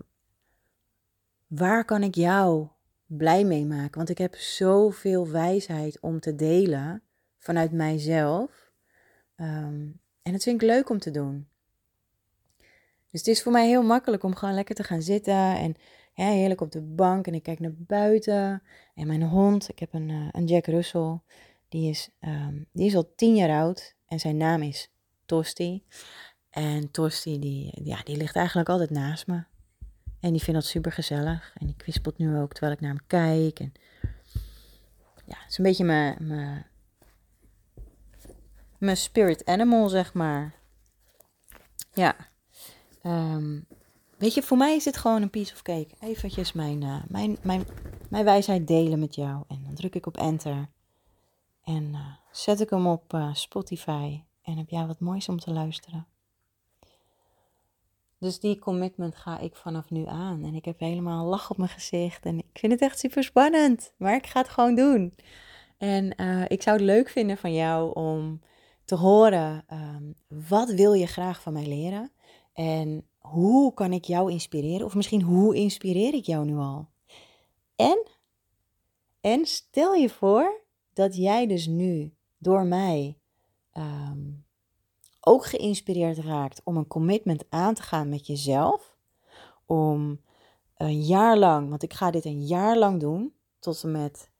waar 1.46 1.84
kan 1.84 2.02
ik 2.02 2.14
jou 2.14 2.68
blij 3.06 3.44
mee 3.44 3.66
maken? 3.66 3.96
Want 3.96 4.08
ik 4.08 4.18
heb 4.18 4.34
zoveel 4.34 5.28
wijsheid 5.28 6.00
om 6.00 6.20
te 6.20 6.34
delen 6.34 7.02
vanuit 7.38 7.72
mijzelf. 7.72 8.70
Ehm, 9.36 9.90
en 10.22 10.32
dat 10.32 10.42
vind 10.42 10.62
ik 10.62 10.68
leuk 10.68 10.88
om 10.88 10.98
te 10.98 11.10
doen. 11.10 11.50
Dus 13.12 13.20
het 13.20 13.26
is 13.26 13.42
voor 13.42 13.52
mij 13.52 13.68
heel 13.68 13.82
makkelijk 13.82 14.22
om 14.22 14.34
gewoon 14.34 14.54
lekker 14.54 14.74
te 14.74 14.84
gaan 14.84 15.02
zitten 15.02 15.56
en 15.56 15.76
ja, 16.14 16.26
heerlijk 16.26 16.60
op 16.60 16.72
de 16.72 16.80
bank 16.80 17.26
en 17.26 17.34
ik 17.34 17.42
kijk 17.42 17.60
naar 17.60 17.74
buiten. 17.76 18.62
En 18.94 19.06
mijn 19.06 19.22
hond, 19.22 19.68
ik 19.68 19.78
heb 19.78 19.92
een, 19.92 20.08
uh, 20.08 20.28
een 20.30 20.46
Jack 20.46 20.66
Russell, 20.66 21.20
die 21.68 21.90
is, 21.90 22.10
um, 22.20 22.66
die 22.72 22.86
is 22.86 22.94
al 22.94 23.12
tien 23.16 23.34
jaar 23.34 23.60
oud 23.60 23.94
en 24.06 24.20
zijn 24.20 24.36
naam 24.36 24.62
is 24.62 24.90
Tosti. 25.26 25.84
En 26.50 26.90
Tosti, 26.90 27.38
die, 27.38 27.80
ja, 27.84 28.02
die 28.02 28.16
ligt 28.16 28.36
eigenlijk 28.36 28.68
altijd 28.68 28.90
naast 28.90 29.26
me. 29.26 29.44
En 30.20 30.32
die 30.32 30.42
vindt 30.42 30.60
dat 30.60 30.70
super 30.70 30.92
gezellig. 30.92 31.52
En 31.54 31.66
die 31.66 31.76
kwispelt 31.76 32.18
nu 32.18 32.38
ook 32.38 32.52
terwijl 32.52 32.72
ik 32.72 32.80
naar 32.80 32.90
hem 32.90 33.06
kijk. 33.06 33.60
En 33.60 33.72
ja, 35.24 35.36
het 35.38 35.50
is 35.50 35.58
een 35.58 35.64
beetje 35.64 35.84
mijn, 35.84 36.16
mijn, 36.20 36.66
mijn 38.78 38.96
spirit 38.96 39.44
animal, 39.44 39.88
zeg 39.88 40.14
maar. 40.14 40.54
Ja. 41.92 42.31
Um, 43.02 43.66
weet 44.18 44.34
je, 44.34 44.42
voor 44.42 44.56
mij 44.56 44.76
is 44.76 44.84
dit 44.84 44.96
gewoon 44.96 45.22
een 45.22 45.30
piece 45.30 45.52
of 45.52 45.62
cake. 45.62 45.90
Eventjes 46.00 46.52
mijn, 46.52 46.82
uh, 46.82 47.02
mijn, 47.08 47.38
mijn, 47.42 47.66
mijn 48.10 48.24
wijsheid 48.24 48.66
delen 48.66 48.98
met 48.98 49.14
jou. 49.14 49.44
En 49.48 49.62
dan 49.64 49.74
druk 49.74 49.94
ik 49.94 50.06
op 50.06 50.16
enter. 50.16 50.68
En 51.64 51.84
uh, 51.92 52.06
zet 52.30 52.60
ik 52.60 52.70
hem 52.70 52.86
op 52.86 53.12
uh, 53.14 53.34
Spotify. 53.34 54.22
En 54.42 54.56
heb 54.56 54.68
jij 54.68 54.86
wat 54.86 55.00
moois 55.00 55.28
om 55.28 55.38
te 55.38 55.50
luisteren. 55.50 56.06
Dus 58.18 58.40
die 58.40 58.58
commitment 58.58 59.16
ga 59.16 59.38
ik 59.38 59.56
vanaf 59.56 59.90
nu 59.90 60.06
aan. 60.06 60.44
En 60.44 60.54
ik 60.54 60.64
heb 60.64 60.78
helemaal 60.78 61.26
lach 61.26 61.50
op 61.50 61.56
mijn 61.56 61.70
gezicht. 61.70 62.24
En 62.24 62.38
ik 62.38 62.58
vind 62.58 62.72
het 62.72 62.80
echt 62.80 62.98
super 62.98 63.24
spannend. 63.24 63.92
Maar 63.96 64.14
ik 64.14 64.26
ga 64.26 64.40
het 64.40 64.48
gewoon 64.48 64.74
doen. 64.74 65.14
En 65.78 66.10
ik 66.48 66.62
zou 66.62 66.76
het 66.76 66.86
leuk 66.86 67.08
vinden 67.08 67.36
van 67.36 67.54
jou 67.54 67.94
om 67.94 68.40
te 68.84 68.94
horen. 68.94 69.64
Um, 69.72 70.14
wat 70.48 70.70
wil 70.70 70.92
je 70.92 71.06
graag 71.06 71.42
van 71.42 71.52
mij 71.52 71.66
leren? 71.66 72.12
En 72.52 73.06
hoe 73.18 73.74
kan 73.74 73.92
ik 73.92 74.04
jou 74.04 74.30
inspireren? 74.30 74.86
Of 74.86 74.94
misschien 74.94 75.22
hoe 75.22 75.56
inspireer 75.56 76.14
ik 76.14 76.24
jou 76.24 76.44
nu 76.44 76.56
al? 76.56 76.88
En, 77.76 78.06
en 79.20 79.46
stel 79.46 79.94
je 79.94 80.08
voor 80.08 80.60
dat 80.92 81.16
jij 81.16 81.46
dus 81.46 81.66
nu 81.66 82.14
door 82.38 82.64
mij 82.64 83.18
um, 83.72 84.44
ook 85.20 85.46
geïnspireerd 85.46 86.18
raakt 86.18 86.60
om 86.64 86.76
een 86.76 86.86
commitment 86.86 87.44
aan 87.48 87.74
te 87.74 87.82
gaan 87.82 88.08
met 88.08 88.26
jezelf. 88.26 88.96
Om 89.66 90.20
een 90.76 91.02
jaar 91.02 91.38
lang, 91.38 91.68
want 91.68 91.82
ik 91.82 91.92
ga 91.92 92.10
dit 92.10 92.24
een 92.24 92.46
jaar 92.46 92.78
lang 92.78 93.00
doen, 93.00 93.34
tot 93.58 93.82
en 93.82 93.90
met 93.90 94.30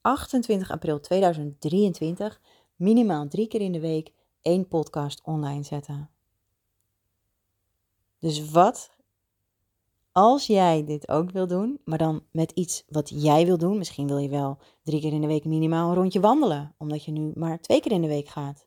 28 0.00 0.70
april 0.70 1.00
2023, 1.00 2.40
minimaal 2.76 3.28
drie 3.28 3.48
keer 3.48 3.60
in 3.60 3.72
de 3.72 3.80
week 3.80 4.12
één 4.42 4.68
podcast 4.68 5.22
online 5.24 5.62
zetten. 5.62 6.10
Dus 8.18 8.50
wat 8.50 8.90
als 10.12 10.46
jij 10.46 10.84
dit 10.84 11.08
ook 11.08 11.30
wil 11.30 11.46
doen, 11.46 11.80
maar 11.84 11.98
dan 11.98 12.22
met 12.30 12.50
iets 12.50 12.84
wat 12.88 13.12
jij 13.22 13.46
wil 13.46 13.58
doen, 13.58 13.78
misschien 13.78 14.06
wil 14.06 14.18
je 14.18 14.28
wel 14.28 14.58
drie 14.82 15.00
keer 15.00 15.12
in 15.12 15.20
de 15.20 15.26
week 15.26 15.44
minimaal 15.44 15.88
een 15.88 15.94
rondje 15.94 16.20
wandelen, 16.20 16.74
omdat 16.78 17.04
je 17.04 17.12
nu 17.12 17.32
maar 17.34 17.60
twee 17.60 17.80
keer 17.80 17.92
in 17.92 18.02
de 18.02 18.08
week 18.08 18.28
gaat. 18.28 18.66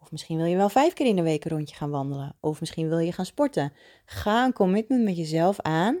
Of 0.00 0.10
misschien 0.10 0.36
wil 0.36 0.46
je 0.46 0.56
wel 0.56 0.68
vijf 0.68 0.92
keer 0.92 1.06
in 1.06 1.16
de 1.16 1.22
week 1.22 1.44
een 1.44 1.50
rondje 1.50 1.76
gaan 1.76 1.90
wandelen. 1.90 2.36
Of 2.40 2.60
misschien 2.60 2.88
wil 2.88 2.98
je 2.98 3.12
gaan 3.12 3.24
sporten. 3.24 3.72
Ga 4.04 4.44
een 4.44 4.52
commitment 4.52 5.04
met 5.04 5.16
jezelf 5.16 5.60
aan 5.60 6.00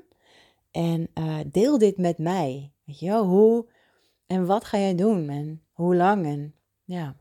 en 0.70 1.08
uh, 1.14 1.38
deel 1.46 1.78
dit 1.78 1.96
met 1.96 2.18
mij. 2.18 2.72
Weet 2.84 3.10
hoe 3.10 3.66
en 4.26 4.46
wat 4.46 4.64
ga 4.64 4.78
jij 4.78 4.94
doen 4.94 5.28
en 5.28 5.62
hoe 5.72 5.96
lang 5.96 6.26
en 6.26 6.54
ja, 6.84 7.16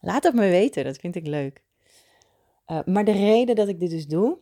laat 0.00 0.22
het 0.22 0.34
me 0.34 0.48
weten, 0.48 0.84
dat 0.84 0.96
vind 0.96 1.16
ik 1.16 1.26
leuk. 1.26 1.64
Uh, 2.66 2.78
maar 2.84 3.04
de 3.04 3.12
reden 3.12 3.54
dat 3.54 3.68
ik 3.68 3.80
dit 3.80 3.90
dus 3.90 4.06
doe, 4.06 4.38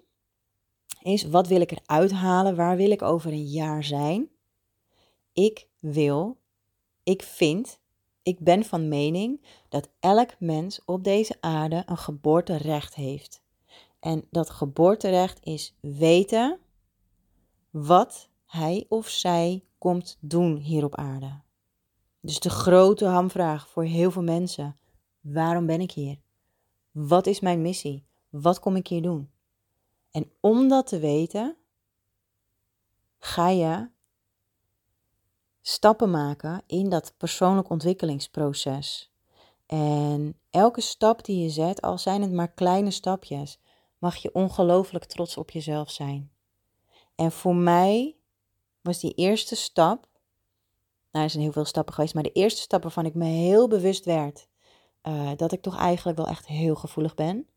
is 1.12 1.24
wat 1.24 1.46
wil 1.48 1.60
ik 1.60 1.70
eruit 1.70 2.12
halen? 2.12 2.56
Waar 2.56 2.76
wil 2.76 2.90
ik 2.90 3.02
over 3.02 3.32
een 3.32 3.46
jaar 3.46 3.84
zijn? 3.84 4.28
Ik 5.32 5.68
wil, 5.78 6.36
ik 7.02 7.22
vind 7.22 7.82
ik 8.24 8.40
ben 8.40 8.64
van 8.64 8.88
mening 8.88 9.40
dat 9.68 9.90
elk 10.00 10.30
mens 10.38 10.80
op 10.84 11.04
deze 11.04 11.36
aarde 11.40 11.82
een 11.86 11.96
geboorterecht 11.96 12.94
heeft. 12.94 13.42
En 14.00 14.24
dat 14.30 14.50
geboorterecht 14.50 15.38
is 15.42 15.76
weten 15.80 16.58
wat 17.70 18.28
hij 18.46 18.86
of 18.88 19.08
zij 19.08 19.64
komt 19.78 20.16
doen 20.20 20.56
hier 20.56 20.84
op 20.84 20.94
aarde. 20.94 21.40
Dus 22.20 22.40
de 22.40 22.50
grote 22.50 23.06
hamvraag 23.06 23.68
voor 23.68 23.84
heel 23.84 24.10
veel 24.10 24.22
mensen: 24.22 24.76
waarom 25.20 25.66
ben 25.66 25.80
ik 25.80 25.92
hier? 25.92 26.18
Wat 26.90 27.26
is 27.26 27.40
mijn 27.40 27.62
missie? 27.62 28.04
Wat 28.28 28.60
kom 28.60 28.76
ik 28.76 28.86
hier 28.86 29.02
doen? 29.02 29.30
En 30.14 30.30
om 30.40 30.68
dat 30.68 30.86
te 30.86 30.98
weten, 30.98 31.56
ga 33.18 33.48
je 33.48 33.88
stappen 35.60 36.10
maken 36.10 36.62
in 36.66 36.88
dat 36.88 37.14
persoonlijk 37.16 37.70
ontwikkelingsproces. 37.70 39.12
En 39.66 40.38
elke 40.50 40.80
stap 40.80 41.24
die 41.24 41.42
je 41.42 41.50
zet, 41.50 41.82
al 41.82 41.98
zijn 41.98 42.22
het 42.22 42.32
maar 42.32 42.52
kleine 42.52 42.90
stapjes, 42.90 43.58
mag 43.98 44.16
je 44.16 44.34
ongelooflijk 44.34 45.04
trots 45.04 45.36
op 45.36 45.50
jezelf 45.50 45.90
zijn. 45.90 46.30
En 47.14 47.32
voor 47.32 47.56
mij 47.56 48.16
was 48.80 49.00
die 49.00 49.14
eerste 49.14 49.56
stap, 49.56 50.08
nou 51.10 51.24
er 51.24 51.30
zijn 51.30 51.42
heel 51.42 51.52
veel 51.52 51.64
stappen 51.64 51.94
geweest, 51.94 52.14
maar 52.14 52.22
de 52.22 52.32
eerste 52.32 52.60
stap 52.60 52.82
waarvan 52.82 53.06
ik 53.06 53.14
me 53.14 53.24
heel 53.24 53.68
bewust 53.68 54.04
werd 54.04 54.48
uh, 55.02 55.30
dat 55.36 55.52
ik 55.52 55.62
toch 55.62 55.76
eigenlijk 55.76 56.16
wel 56.18 56.28
echt 56.28 56.46
heel 56.46 56.74
gevoelig 56.74 57.14
ben. 57.14 57.48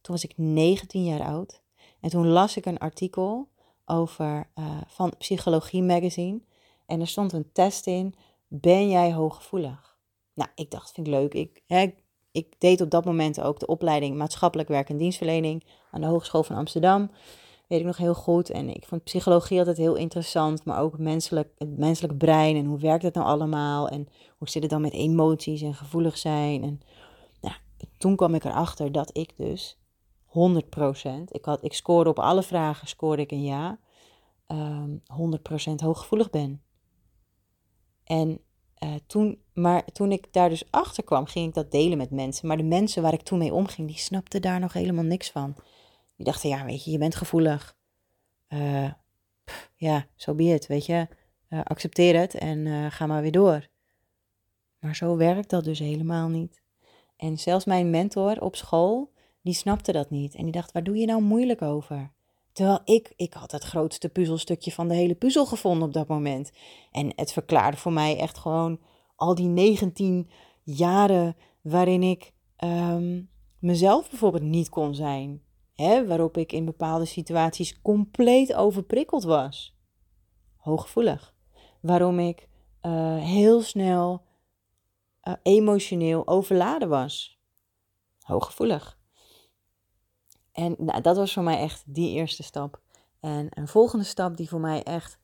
Toen 0.00 0.14
was 0.14 0.24
ik 0.24 0.32
19 0.36 1.04
jaar 1.04 1.26
oud 1.26 1.64
en 2.00 2.10
toen 2.10 2.26
las 2.26 2.56
ik 2.56 2.66
een 2.66 2.78
artikel 2.78 3.48
over 3.86 4.50
uh, 4.58 4.80
van 4.86 5.12
Psychologie 5.18 5.82
Magazine. 5.82 6.40
En 6.86 7.00
er 7.00 7.08
stond 7.08 7.32
een 7.32 7.52
test 7.52 7.86
in, 7.86 8.14
ben 8.48 8.88
jij 8.88 9.12
hooggevoelig? 9.12 9.96
Nou, 10.34 10.50
ik 10.54 10.70
dacht, 10.70 10.92
vind 10.92 11.06
ik 11.06 11.12
leuk. 11.12 11.34
Ik, 11.34 11.62
hè, 11.66 11.92
ik 12.32 12.54
deed 12.58 12.80
op 12.80 12.90
dat 12.90 13.04
moment 13.04 13.40
ook 13.40 13.58
de 13.58 13.66
opleiding 13.66 14.16
maatschappelijk 14.16 14.68
werk 14.68 14.88
en 14.88 14.96
dienstverlening 14.96 15.64
aan 15.90 16.00
de 16.00 16.06
Hogeschool 16.06 16.42
van 16.42 16.56
Amsterdam. 16.56 17.10
Weet 17.68 17.80
ik 17.80 17.86
nog 17.86 17.96
heel 17.96 18.14
goed. 18.14 18.50
En 18.50 18.68
ik 18.68 18.86
vond 18.86 19.04
psychologie 19.04 19.58
altijd 19.58 19.76
heel 19.76 19.94
interessant, 19.94 20.64
maar 20.64 20.80
ook 20.80 20.98
menselijk, 20.98 21.48
het 21.58 21.78
menselijk 21.78 22.18
brein 22.18 22.56
en 22.56 22.64
hoe 22.64 22.78
werkt 22.78 23.02
het 23.02 23.14
nou 23.14 23.26
allemaal? 23.26 23.88
En 23.88 24.08
hoe 24.38 24.48
zit 24.48 24.62
het 24.62 24.70
dan 24.70 24.80
met 24.80 24.92
emoties 24.92 25.62
en 25.62 25.74
gevoelig 25.74 26.18
zijn? 26.18 26.62
En 26.62 26.80
nou, 27.40 27.54
toen 27.98 28.16
kwam 28.16 28.34
ik 28.34 28.44
erachter 28.44 28.92
dat 28.92 29.16
ik 29.16 29.36
dus 29.36 29.78
100%, 30.36 31.24
ik, 31.28 31.44
had, 31.44 31.64
ik 31.64 31.72
scoorde 31.72 32.10
op 32.10 32.18
alle 32.18 32.42
vragen, 32.42 32.88
scoorde 32.88 33.22
ik 33.22 33.30
een 33.30 33.42
ja, 33.42 33.78
um, 34.48 35.02
ehm, 35.06 35.70
100% 35.70 35.74
hooggevoelig 35.74 36.30
ben. 36.30 36.62
En 38.04 38.40
uh, 38.84 38.94
toen, 39.06 39.42
maar 39.52 39.84
toen 39.84 40.12
ik 40.12 40.32
daar 40.32 40.48
dus 40.48 40.70
achter 40.70 41.04
kwam, 41.04 41.26
ging 41.26 41.48
ik 41.48 41.54
dat 41.54 41.70
delen 41.70 41.98
met 41.98 42.10
mensen. 42.10 42.48
Maar 42.48 42.56
de 42.56 42.62
mensen 42.62 43.02
waar 43.02 43.12
ik 43.12 43.22
toen 43.22 43.38
mee 43.38 43.54
omging, 43.54 43.88
die 43.88 43.98
snapten 43.98 44.42
daar 44.42 44.60
nog 44.60 44.72
helemaal 44.72 45.04
niks 45.04 45.30
van. 45.30 45.54
Die 46.16 46.26
dachten, 46.26 46.48
ja, 46.48 46.64
weet 46.64 46.84
je, 46.84 46.90
je 46.90 46.98
bent 46.98 47.14
gevoelig. 47.14 47.76
Uh, 48.48 48.90
ja, 49.74 49.98
zo 50.14 50.30
so 50.30 50.34
be 50.34 50.64
weet 50.68 50.86
je. 50.86 51.08
Uh, 51.48 51.60
accepteer 51.64 52.18
het 52.18 52.34
en 52.34 52.90
ga 52.92 53.06
maar 53.06 53.22
weer 53.22 53.32
door. 53.32 53.68
Maar 54.80 54.96
zo 54.96 55.16
werkt 55.16 55.50
dat 55.50 55.64
dus 55.64 55.78
helemaal 55.78 56.28
niet. 56.28 56.62
En 57.16 57.38
zelfs 57.38 57.64
mijn 57.64 57.90
mentor 57.90 58.40
op 58.40 58.56
school, 58.56 59.12
die 59.46 59.54
snapte 59.54 59.92
dat 59.92 60.10
niet. 60.10 60.34
En 60.34 60.42
die 60.42 60.52
dacht, 60.52 60.72
waar 60.72 60.84
doe 60.84 60.96
je 60.96 61.06
nou 61.06 61.22
moeilijk 61.22 61.62
over? 61.62 62.12
Terwijl 62.52 62.80
ik, 62.84 63.12
ik 63.16 63.32
had 63.32 63.52
het 63.52 63.64
grootste 63.64 64.08
puzzelstukje 64.08 64.72
van 64.72 64.88
de 64.88 64.94
hele 64.94 65.14
puzzel 65.14 65.46
gevonden 65.46 65.88
op 65.88 65.94
dat 65.94 66.08
moment. 66.08 66.52
En 66.92 67.12
het 67.16 67.32
verklaarde 67.32 67.76
voor 67.76 67.92
mij 67.92 68.18
echt 68.18 68.38
gewoon 68.38 68.80
al 69.16 69.34
die 69.34 69.48
19 69.48 70.30
jaren 70.62 71.36
waarin 71.60 72.02
ik 72.02 72.32
um, 72.64 73.30
mezelf 73.58 74.10
bijvoorbeeld 74.10 74.42
niet 74.42 74.68
kon 74.68 74.94
zijn. 74.94 75.42
Hè, 75.74 76.06
waarop 76.06 76.36
ik 76.36 76.52
in 76.52 76.64
bepaalde 76.64 77.04
situaties 77.04 77.82
compleet 77.82 78.54
overprikkeld 78.54 79.24
was. 79.24 79.76
Hooggevoelig. 80.56 81.34
Waarom 81.80 82.18
ik 82.18 82.48
uh, 82.82 83.16
heel 83.16 83.60
snel 83.60 84.22
uh, 85.22 85.34
emotioneel 85.42 86.26
overladen 86.26 86.88
was. 86.88 87.40
Hooggevoelig. 88.20 88.98
En 90.56 90.74
nou, 90.78 91.00
dat 91.00 91.16
was 91.16 91.32
voor 91.32 91.42
mij 91.42 91.58
echt 91.58 91.82
die 91.86 92.10
eerste 92.10 92.42
stap. 92.42 92.80
En 93.20 93.46
een 93.50 93.68
volgende 93.68 94.04
stap 94.04 94.36
die 94.36 94.48
voor 94.48 94.60
mij 94.60 94.82
echt 94.82 95.18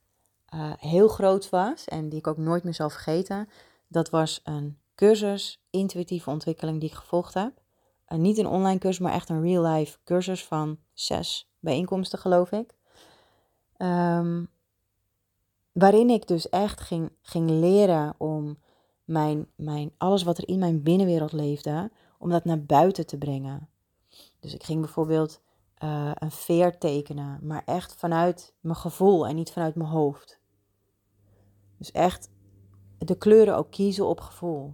uh, 0.53 0.73
heel 0.77 1.07
groot 1.07 1.49
was 1.49 1.85
en 1.85 2.09
die 2.09 2.19
ik 2.19 2.27
ook 2.27 2.37
nooit 2.37 2.63
meer 2.63 2.73
zal 2.73 2.89
vergeten, 2.89 3.49
dat 3.87 4.09
was 4.09 4.41
een 4.43 4.77
cursus 4.95 5.63
intuïtieve 5.69 6.29
ontwikkeling 6.29 6.79
die 6.79 6.89
ik 6.89 6.95
gevolgd 6.95 7.33
heb. 7.33 7.61
Niet 8.07 8.37
een 8.37 8.47
online 8.47 8.79
cursus, 8.79 8.99
maar 8.99 9.13
echt 9.13 9.29
een 9.29 9.41
real-life 9.41 9.97
cursus 10.03 10.45
van 10.45 10.77
zes 10.93 11.51
bijeenkomsten, 11.59 12.19
geloof 12.19 12.51
ik. 12.51 12.75
Um, 13.77 14.49
waarin 15.71 16.09
ik 16.09 16.27
dus 16.27 16.49
echt 16.49 16.81
ging, 16.81 17.11
ging 17.21 17.49
leren 17.49 18.15
om 18.17 18.57
mijn, 19.03 19.47
mijn, 19.55 19.91
alles 19.97 20.23
wat 20.23 20.37
er 20.37 20.47
in 20.47 20.59
mijn 20.59 20.83
binnenwereld 20.83 21.31
leefde, 21.31 21.91
om 22.17 22.29
dat 22.29 22.45
naar 22.45 22.63
buiten 22.63 23.05
te 23.05 23.17
brengen. 23.17 23.69
Dus 24.43 24.53
ik 24.53 24.63
ging 24.63 24.79
bijvoorbeeld 24.79 25.41
uh, 25.83 26.11
een 26.13 26.31
veer 26.31 26.77
tekenen, 26.77 27.39
maar 27.41 27.61
echt 27.65 27.95
vanuit 27.95 28.53
mijn 28.59 28.75
gevoel 28.75 29.27
en 29.27 29.35
niet 29.35 29.51
vanuit 29.51 29.75
mijn 29.75 29.89
hoofd. 29.89 30.39
Dus 31.77 31.91
echt 31.91 32.29
de 32.97 33.17
kleuren 33.17 33.57
ook 33.57 33.71
kiezen 33.71 34.07
op 34.07 34.19
gevoel. 34.19 34.73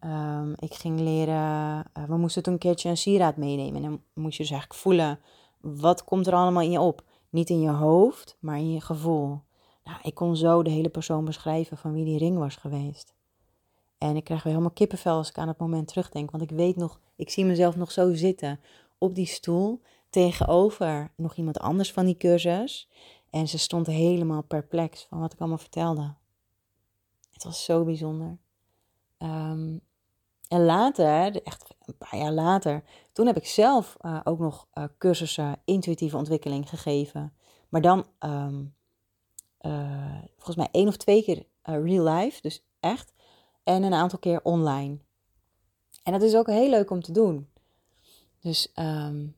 Um, 0.00 0.54
ik 0.56 0.74
ging 0.74 1.00
leren, 1.00 1.84
uh, 1.98 2.04
we 2.06 2.16
moesten 2.16 2.42
toen 2.42 2.52
een 2.52 2.58
keertje 2.58 2.88
een 2.88 2.96
sieraad 2.96 3.36
meenemen. 3.36 3.84
En 3.84 3.90
dan 3.90 4.02
moest 4.12 4.36
je 4.36 4.42
dus 4.42 4.52
eigenlijk 4.52 4.80
voelen, 4.80 5.20
wat 5.60 6.04
komt 6.04 6.26
er 6.26 6.34
allemaal 6.34 6.62
in 6.62 6.70
je 6.70 6.80
op? 6.80 7.04
Niet 7.30 7.50
in 7.50 7.60
je 7.60 7.70
hoofd, 7.70 8.36
maar 8.40 8.56
in 8.56 8.72
je 8.72 8.80
gevoel. 8.80 9.40
Nou, 9.84 9.98
ik 10.02 10.14
kon 10.14 10.36
zo 10.36 10.62
de 10.62 10.70
hele 10.70 10.88
persoon 10.88 11.24
beschrijven 11.24 11.76
van 11.76 11.92
wie 11.92 12.04
die 12.04 12.18
ring 12.18 12.38
was 12.38 12.56
geweest. 12.56 13.14
En 13.98 14.16
ik 14.16 14.24
krijg 14.24 14.42
weer 14.42 14.52
helemaal 14.52 14.74
kippenvel 14.74 15.16
als 15.16 15.28
ik 15.28 15.38
aan 15.38 15.48
het 15.48 15.58
moment 15.58 15.88
terugdenk. 15.88 16.30
Want 16.30 16.42
ik 16.42 16.50
weet 16.50 16.76
nog, 16.76 17.00
ik 17.16 17.30
zie 17.30 17.44
mezelf 17.44 17.76
nog 17.76 17.90
zo 17.90 18.14
zitten 18.14 18.60
op 18.98 19.14
die 19.14 19.26
stoel. 19.26 19.80
Tegenover 20.10 21.10
nog 21.16 21.34
iemand 21.34 21.58
anders 21.58 21.92
van 21.92 22.04
die 22.04 22.16
cursus. 22.16 22.88
En 23.30 23.48
ze 23.48 23.58
stond 23.58 23.86
helemaal 23.86 24.42
perplex 24.42 25.06
van 25.08 25.20
wat 25.20 25.32
ik 25.32 25.38
allemaal 25.38 25.58
vertelde. 25.58 26.14
Het 27.32 27.44
was 27.44 27.64
zo 27.64 27.84
bijzonder. 27.84 28.38
Um, 29.18 29.80
en 30.48 30.64
later, 30.64 31.42
echt 31.42 31.74
een 31.84 31.96
paar 31.96 32.16
jaar 32.18 32.32
later, 32.32 32.82
toen 33.12 33.26
heb 33.26 33.36
ik 33.36 33.46
zelf 33.46 33.96
uh, 34.00 34.20
ook 34.24 34.38
nog 34.38 34.66
uh, 34.74 34.84
cursussen 34.98 35.58
intuïtieve 35.64 36.16
ontwikkeling 36.16 36.68
gegeven. 36.68 37.32
Maar 37.68 37.80
dan 37.80 38.06
um, 38.20 38.74
uh, 39.60 40.18
volgens 40.36 40.56
mij 40.56 40.68
één 40.70 40.88
of 40.88 40.96
twee 40.96 41.22
keer 41.22 41.46
real 41.62 42.04
life, 42.04 42.40
dus 42.42 42.62
echt. 42.80 43.12
En 43.68 43.82
een 43.82 43.94
aantal 43.94 44.18
keer 44.18 44.40
online. 44.42 44.98
En 46.02 46.12
dat 46.12 46.22
is 46.22 46.34
ook 46.34 46.46
heel 46.46 46.70
leuk 46.70 46.90
om 46.90 47.02
te 47.02 47.12
doen. 47.12 47.48
Dus 48.40 48.72
um, 48.74 49.36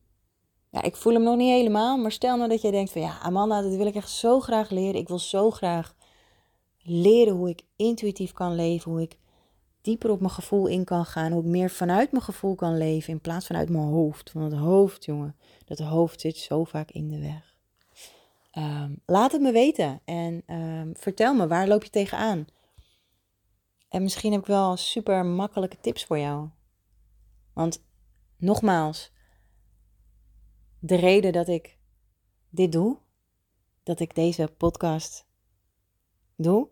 ja, 0.69 0.81
ik 0.81 0.95
voel 0.95 1.13
hem 1.13 1.23
nog 1.23 1.35
niet 1.35 1.51
helemaal. 1.51 1.97
Maar 1.97 2.11
stel 2.11 2.37
nou 2.37 2.49
dat 2.49 2.61
jij 2.61 2.71
denkt 2.71 2.91
van 2.91 3.01
ja, 3.01 3.19
Amanda, 3.19 3.61
dat 3.61 3.75
wil 3.75 3.85
ik 3.85 3.95
echt 3.95 4.09
zo 4.09 4.39
graag 4.39 4.69
leren. 4.69 4.99
Ik 5.01 5.07
wil 5.07 5.19
zo 5.19 5.51
graag 5.51 5.95
leren 6.81 7.33
hoe 7.33 7.49
ik 7.49 7.61
intuïtief 7.75 8.31
kan 8.31 8.55
leven. 8.55 8.91
Hoe 8.91 9.01
ik 9.01 9.17
dieper 9.81 10.09
op 10.09 10.19
mijn 10.19 10.31
gevoel 10.31 10.67
in 10.67 10.83
kan 10.83 11.05
gaan. 11.05 11.31
Hoe 11.31 11.41
ik 11.41 11.47
meer 11.47 11.69
vanuit 11.69 12.11
mijn 12.11 12.23
gevoel 12.23 12.55
kan 12.55 12.77
leven 12.77 13.13
in 13.13 13.21
plaats 13.21 13.47
van 13.47 13.55
uit 13.55 13.69
mijn 13.69 13.83
hoofd. 13.83 14.31
Want 14.31 14.51
het 14.51 14.61
hoofd, 14.61 15.05
jongen, 15.05 15.35
dat 15.65 15.79
hoofd 15.79 16.21
zit 16.21 16.37
zo 16.37 16.63
vaak 16.63 16.91
in 16.91 17.07
de 17.07 17.19
weg. 17.19 17.55
Um, 18.57 19.01
laat 19.05 19.31
het 19.31 19.41
me 19.41 19.51
weten 19.51 20.01
en 20.05 20.43
um, 20.47 20.93
vertel 20.97 21.33
me, 21.33 21.47
waar 21.47 21.67
loop 21.67 21.83
je 21.83 21.89
tegenaan? 21.89 22.47
En 23.91 24.01
misschien 24.01 24.31
heb 24.31 24.41
ik 24.41 24.47
wel 24.47 24.77
super 24.77 25.25
makkelijke 25.25 25.79
tips 25.79 26.05
voor 26.05 26.17
jou. 26.17 26.49
Want 27.53 27.83
nogmaals, 28.37 29.11
de 30.79 30.95
reden 30.95 31.33
dat 31.33 31.47
ik 31.47 31.77
dit 32.49 32.71
doe, 32.71 32.97
dat 33.83 33.99
ik 33.99 34.15
deze 34.15 34.53
podcast 34.57 35.25
doe, 36.35 36.69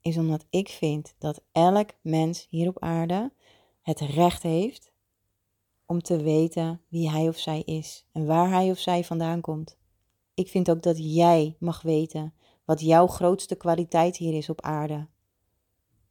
is 0.00 0.16
omdat 0.16 0.46
ik 0.50 0.68
vind 0.68 1.14
dat 1.18 1.42
elk 1.52 1.90
mens 2.02 2.46
hier 2.48 2.68
op 2.68 2.78
aarde 2.82 3.32
het 3.82 4.00
recht 4.00 4.42
heeft 4.42 4.92
om 5.86 6.02
te 6.02 6.22
weten 6.22 6.82
wie 6.88 7.10
hij 7.10 7.28
of 7.28 7.38
zij 7.38 7.60
is 7.60 8.06
en 8.12 8.26
waar 8.26 8.50
hij 8.50 8.70
of 8.70 8.78
zij 8.78 9.04
vandaan 9.04 9.40
komt. 9.40 9.76
Ik 10.34 10.48
vind 10.48 10.70
ook 10.70 10.82
dat 10.82 11.14
jij 11.14 11.56
mag 11.58 11.82
weten 11.82 12.34
wat 12.64 12.80
jouw 12.80 13.06
grootste 13.06 13.54
kwaliteit 13.54 14.16
hier 14.16 14.36
is 14.36 14.48
op 14.48 14.60
aarde. 14.60 15.08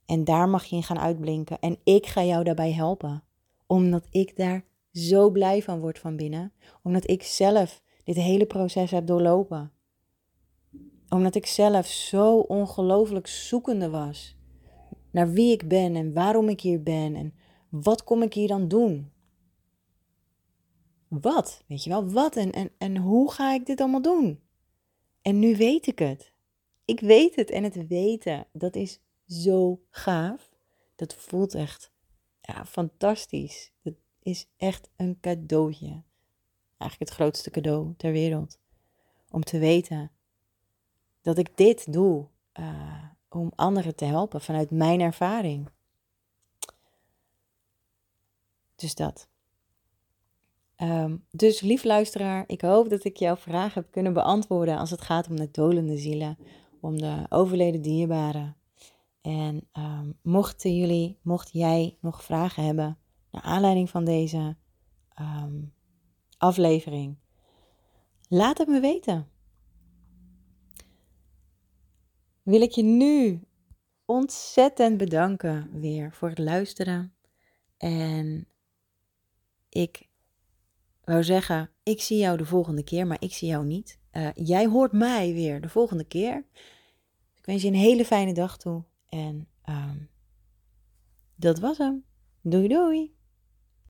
En 0.10 0.24
daar 0.24 0.50
mag 0.50 0.66
je 0.66 0.76
in 0.76 0.84
gaan 0.84 1.00
uitblinken. 1.00 1.60
En 1.60 1.78
ik 1.84 2.06
ga 2.06 2.24
jou 2.24 2.44
daarbij 2.44 2.72
helpen. 2.72 3.24
Omdat 3.68 4.08
ik 4.10 4.38
daar 4.38 4.66
zo 4.92 5.30
blij 5.30 5.62
van 5.62 5.80
word 5.80 6.00
van 6.00 6.16
binnen. 6.16 6.54
Omdat 6.84 7.10
ik 7.10 7.24
zelf 7.24 7.82
dit 8.04 8.16
hele 8.16 8.46
proces 8.46 8.92
heb 8.92 9.08
doorlopen 9.08 9.72
omdat 11.10 11.36
ik 11.36 11.46
zelf 11.46 11.88
zo 11.88 12.38
ongelooflijk 12.38 13.28
zoekende 13.28 13.90
was 13.90 14.38
naar 15.12 15.32
wie 15.32 15.52
ik 15.52 15.68
ben 15.68 15.96
en 15.96 16.14
waarom 16.14 16.50
ik 16.50 16.62
hier 16.62 16.84
ben 16.84 17.16
en 17.16 17.34
wat 17.70 18.04
kom 18.04 18.22
ik 18.22 18.34
hier 18.34 18.48
dan 18.48 18.68
doen. 18.68 19.12
Wat, 21.08 21.64
weet 21.68 21.84
je 21.84 21.90
wel, 21.90 22.10
wat 22.10 22.36
en, 22.36 22.52
en, 22.52 22.72
en 22.78 22.98
hoe 22.98 23.32
ga 23.32 23.54
ik 23.54 23.66
dit 23.66 23.82
allemaal 23.82 24.02
doen? 24.02 24.40
En 25.22 25.40
nu 25.40 25.56
weet 25.56 25.88
ik 25.88 26.00
het. 26.00 26.34
Ik 26.86 27.00
weet 27.00 27.36
het 27.36 27.50
en 27.50 27.64
het 27.64 27.88
weten, 27.88 28.48
dat 28.52 28.76
is 28.76 29.02
zo 29.30 29.82
gaaf. 29.90 30.58
Dat 30.96 31.14
voelt 31.14 31.54
echt 31.56 31.92
ja, 32.42 32.66
fantastisch. 32.66 33.72
Dat 33.82 33.94
is 34.20 34.48
echt 34.58 34.90
een 34.96 35.18
cadeautje. 35.22 36.04
Eigenlijk 36.78 37.12
het 37.12 37.20
grootste 37.20 37.50
cadeau 37.50 37.94
ter 37.98 38.12
wereld. 38.12 38.60
Om 39.30 39.44
te 39.44 39.60
weten 39.60 40.12
dat 41.22 41.38
ik 41.38 41.58
dit 41.58 41.94
doe 41.94 42.28
uh, 42.60 43.04
om 43.30 43.52
anderen 43.56 43.96
te 43.96 44.06
helpen 44.06 44.42
vanuit 44.42 44.72
mijn 44.72 45.02
ervaring. 45.02 45.70
Dus 48.76 48.96
dat. 48.96 49.28
Um, 50.78 51.26
dus 51.32 51.62
lief 51.62 51.84
luisteraar, 51.84 52.44
ik 52.48 52.62
hoop 52.62 52.90
dat 52.90 53.04
ik 53.04 53.18
jouw 53.18 53.36
vraag 53.36 53.74
heb 53.74 53.92
kunnen 53.92 54.14
beantwoorden 54.14 54.78
als 54.78 54.90
het 54.90 55.02
gaat 55.02 55.30
om 55.30 55.36
de 55.36 55.52
dolende 55.52 55.98
zielen, 55.98 56.38
om 56.82 56.98
de 56.98 57.26
overleden 57.30 57.82
dierbaren. 57.82 58.59
En 59.22 59.70
um, 59.74 60.18
mochten 60.22 60.76
jullie, 60.76 61.20
mocht 61.22 61.50
jij 61.52 61.98
nog 62.02 62.24
vragen 62.24 62.64
hebben 62.64 62.98
naar 63.32 63.42
aanleiding 63.42 63.90
van 63.90 64.06
deze 64.06 64.58
um, 65.20 65.74
aflevering, 66.38 67.18
laat 68.28 68.58
het 68.58 68.68
me 68.68 68.80
weten. 68.80 69.28
wil 72.50 72.62
ik 72.62 72.72
je 72.72 72.84
nu 72.84 73.42
ontzettend 74.06 74.98
bedanken 74.98 75.80
weer 75.80 76.14
voor 76.14 76.30
het 76.30 76.38
luisteren. 76.38 77.14
En 77.78 78.48
ik 79.70 80.10
wou 81.04 81.24
zeggen, 81.24 81.72
ik 81.84 82.02
zie 82.02 82.18
jou 82.18 82.38
de 82.38 82.46
volgende 82.46 82.84
keer, 82.84 83.08
maar 83.08 83.22
ik 83.22 83.34
zie 83.34 83.48
jou 83.48 83.66
niet. 83.66 84.00
Uh, 84.12 84.30
jij 84.34 84.68
hoort 84.68 84.92
mij 84.92 85.34
weer 85.34 85.62
de 85.62 85.70
volgende 85.70 86.04
keer. 86.04 86.46
Ik 87.36 87.46
wens 87.46 87.62
je 87.62 87.68
een 87.68 87.74
hele 87.74 88.06
fijne 88.06 88.34
dag 88.34 88.58
toe. 88.58 88.84
En 89.10 89.48
um, 89.70 90.10
dat 91.36 91.60
was 91.60 91.78
hem. 91.78 92.04
Doei 92.42 92.68
doei. 92.68 93.19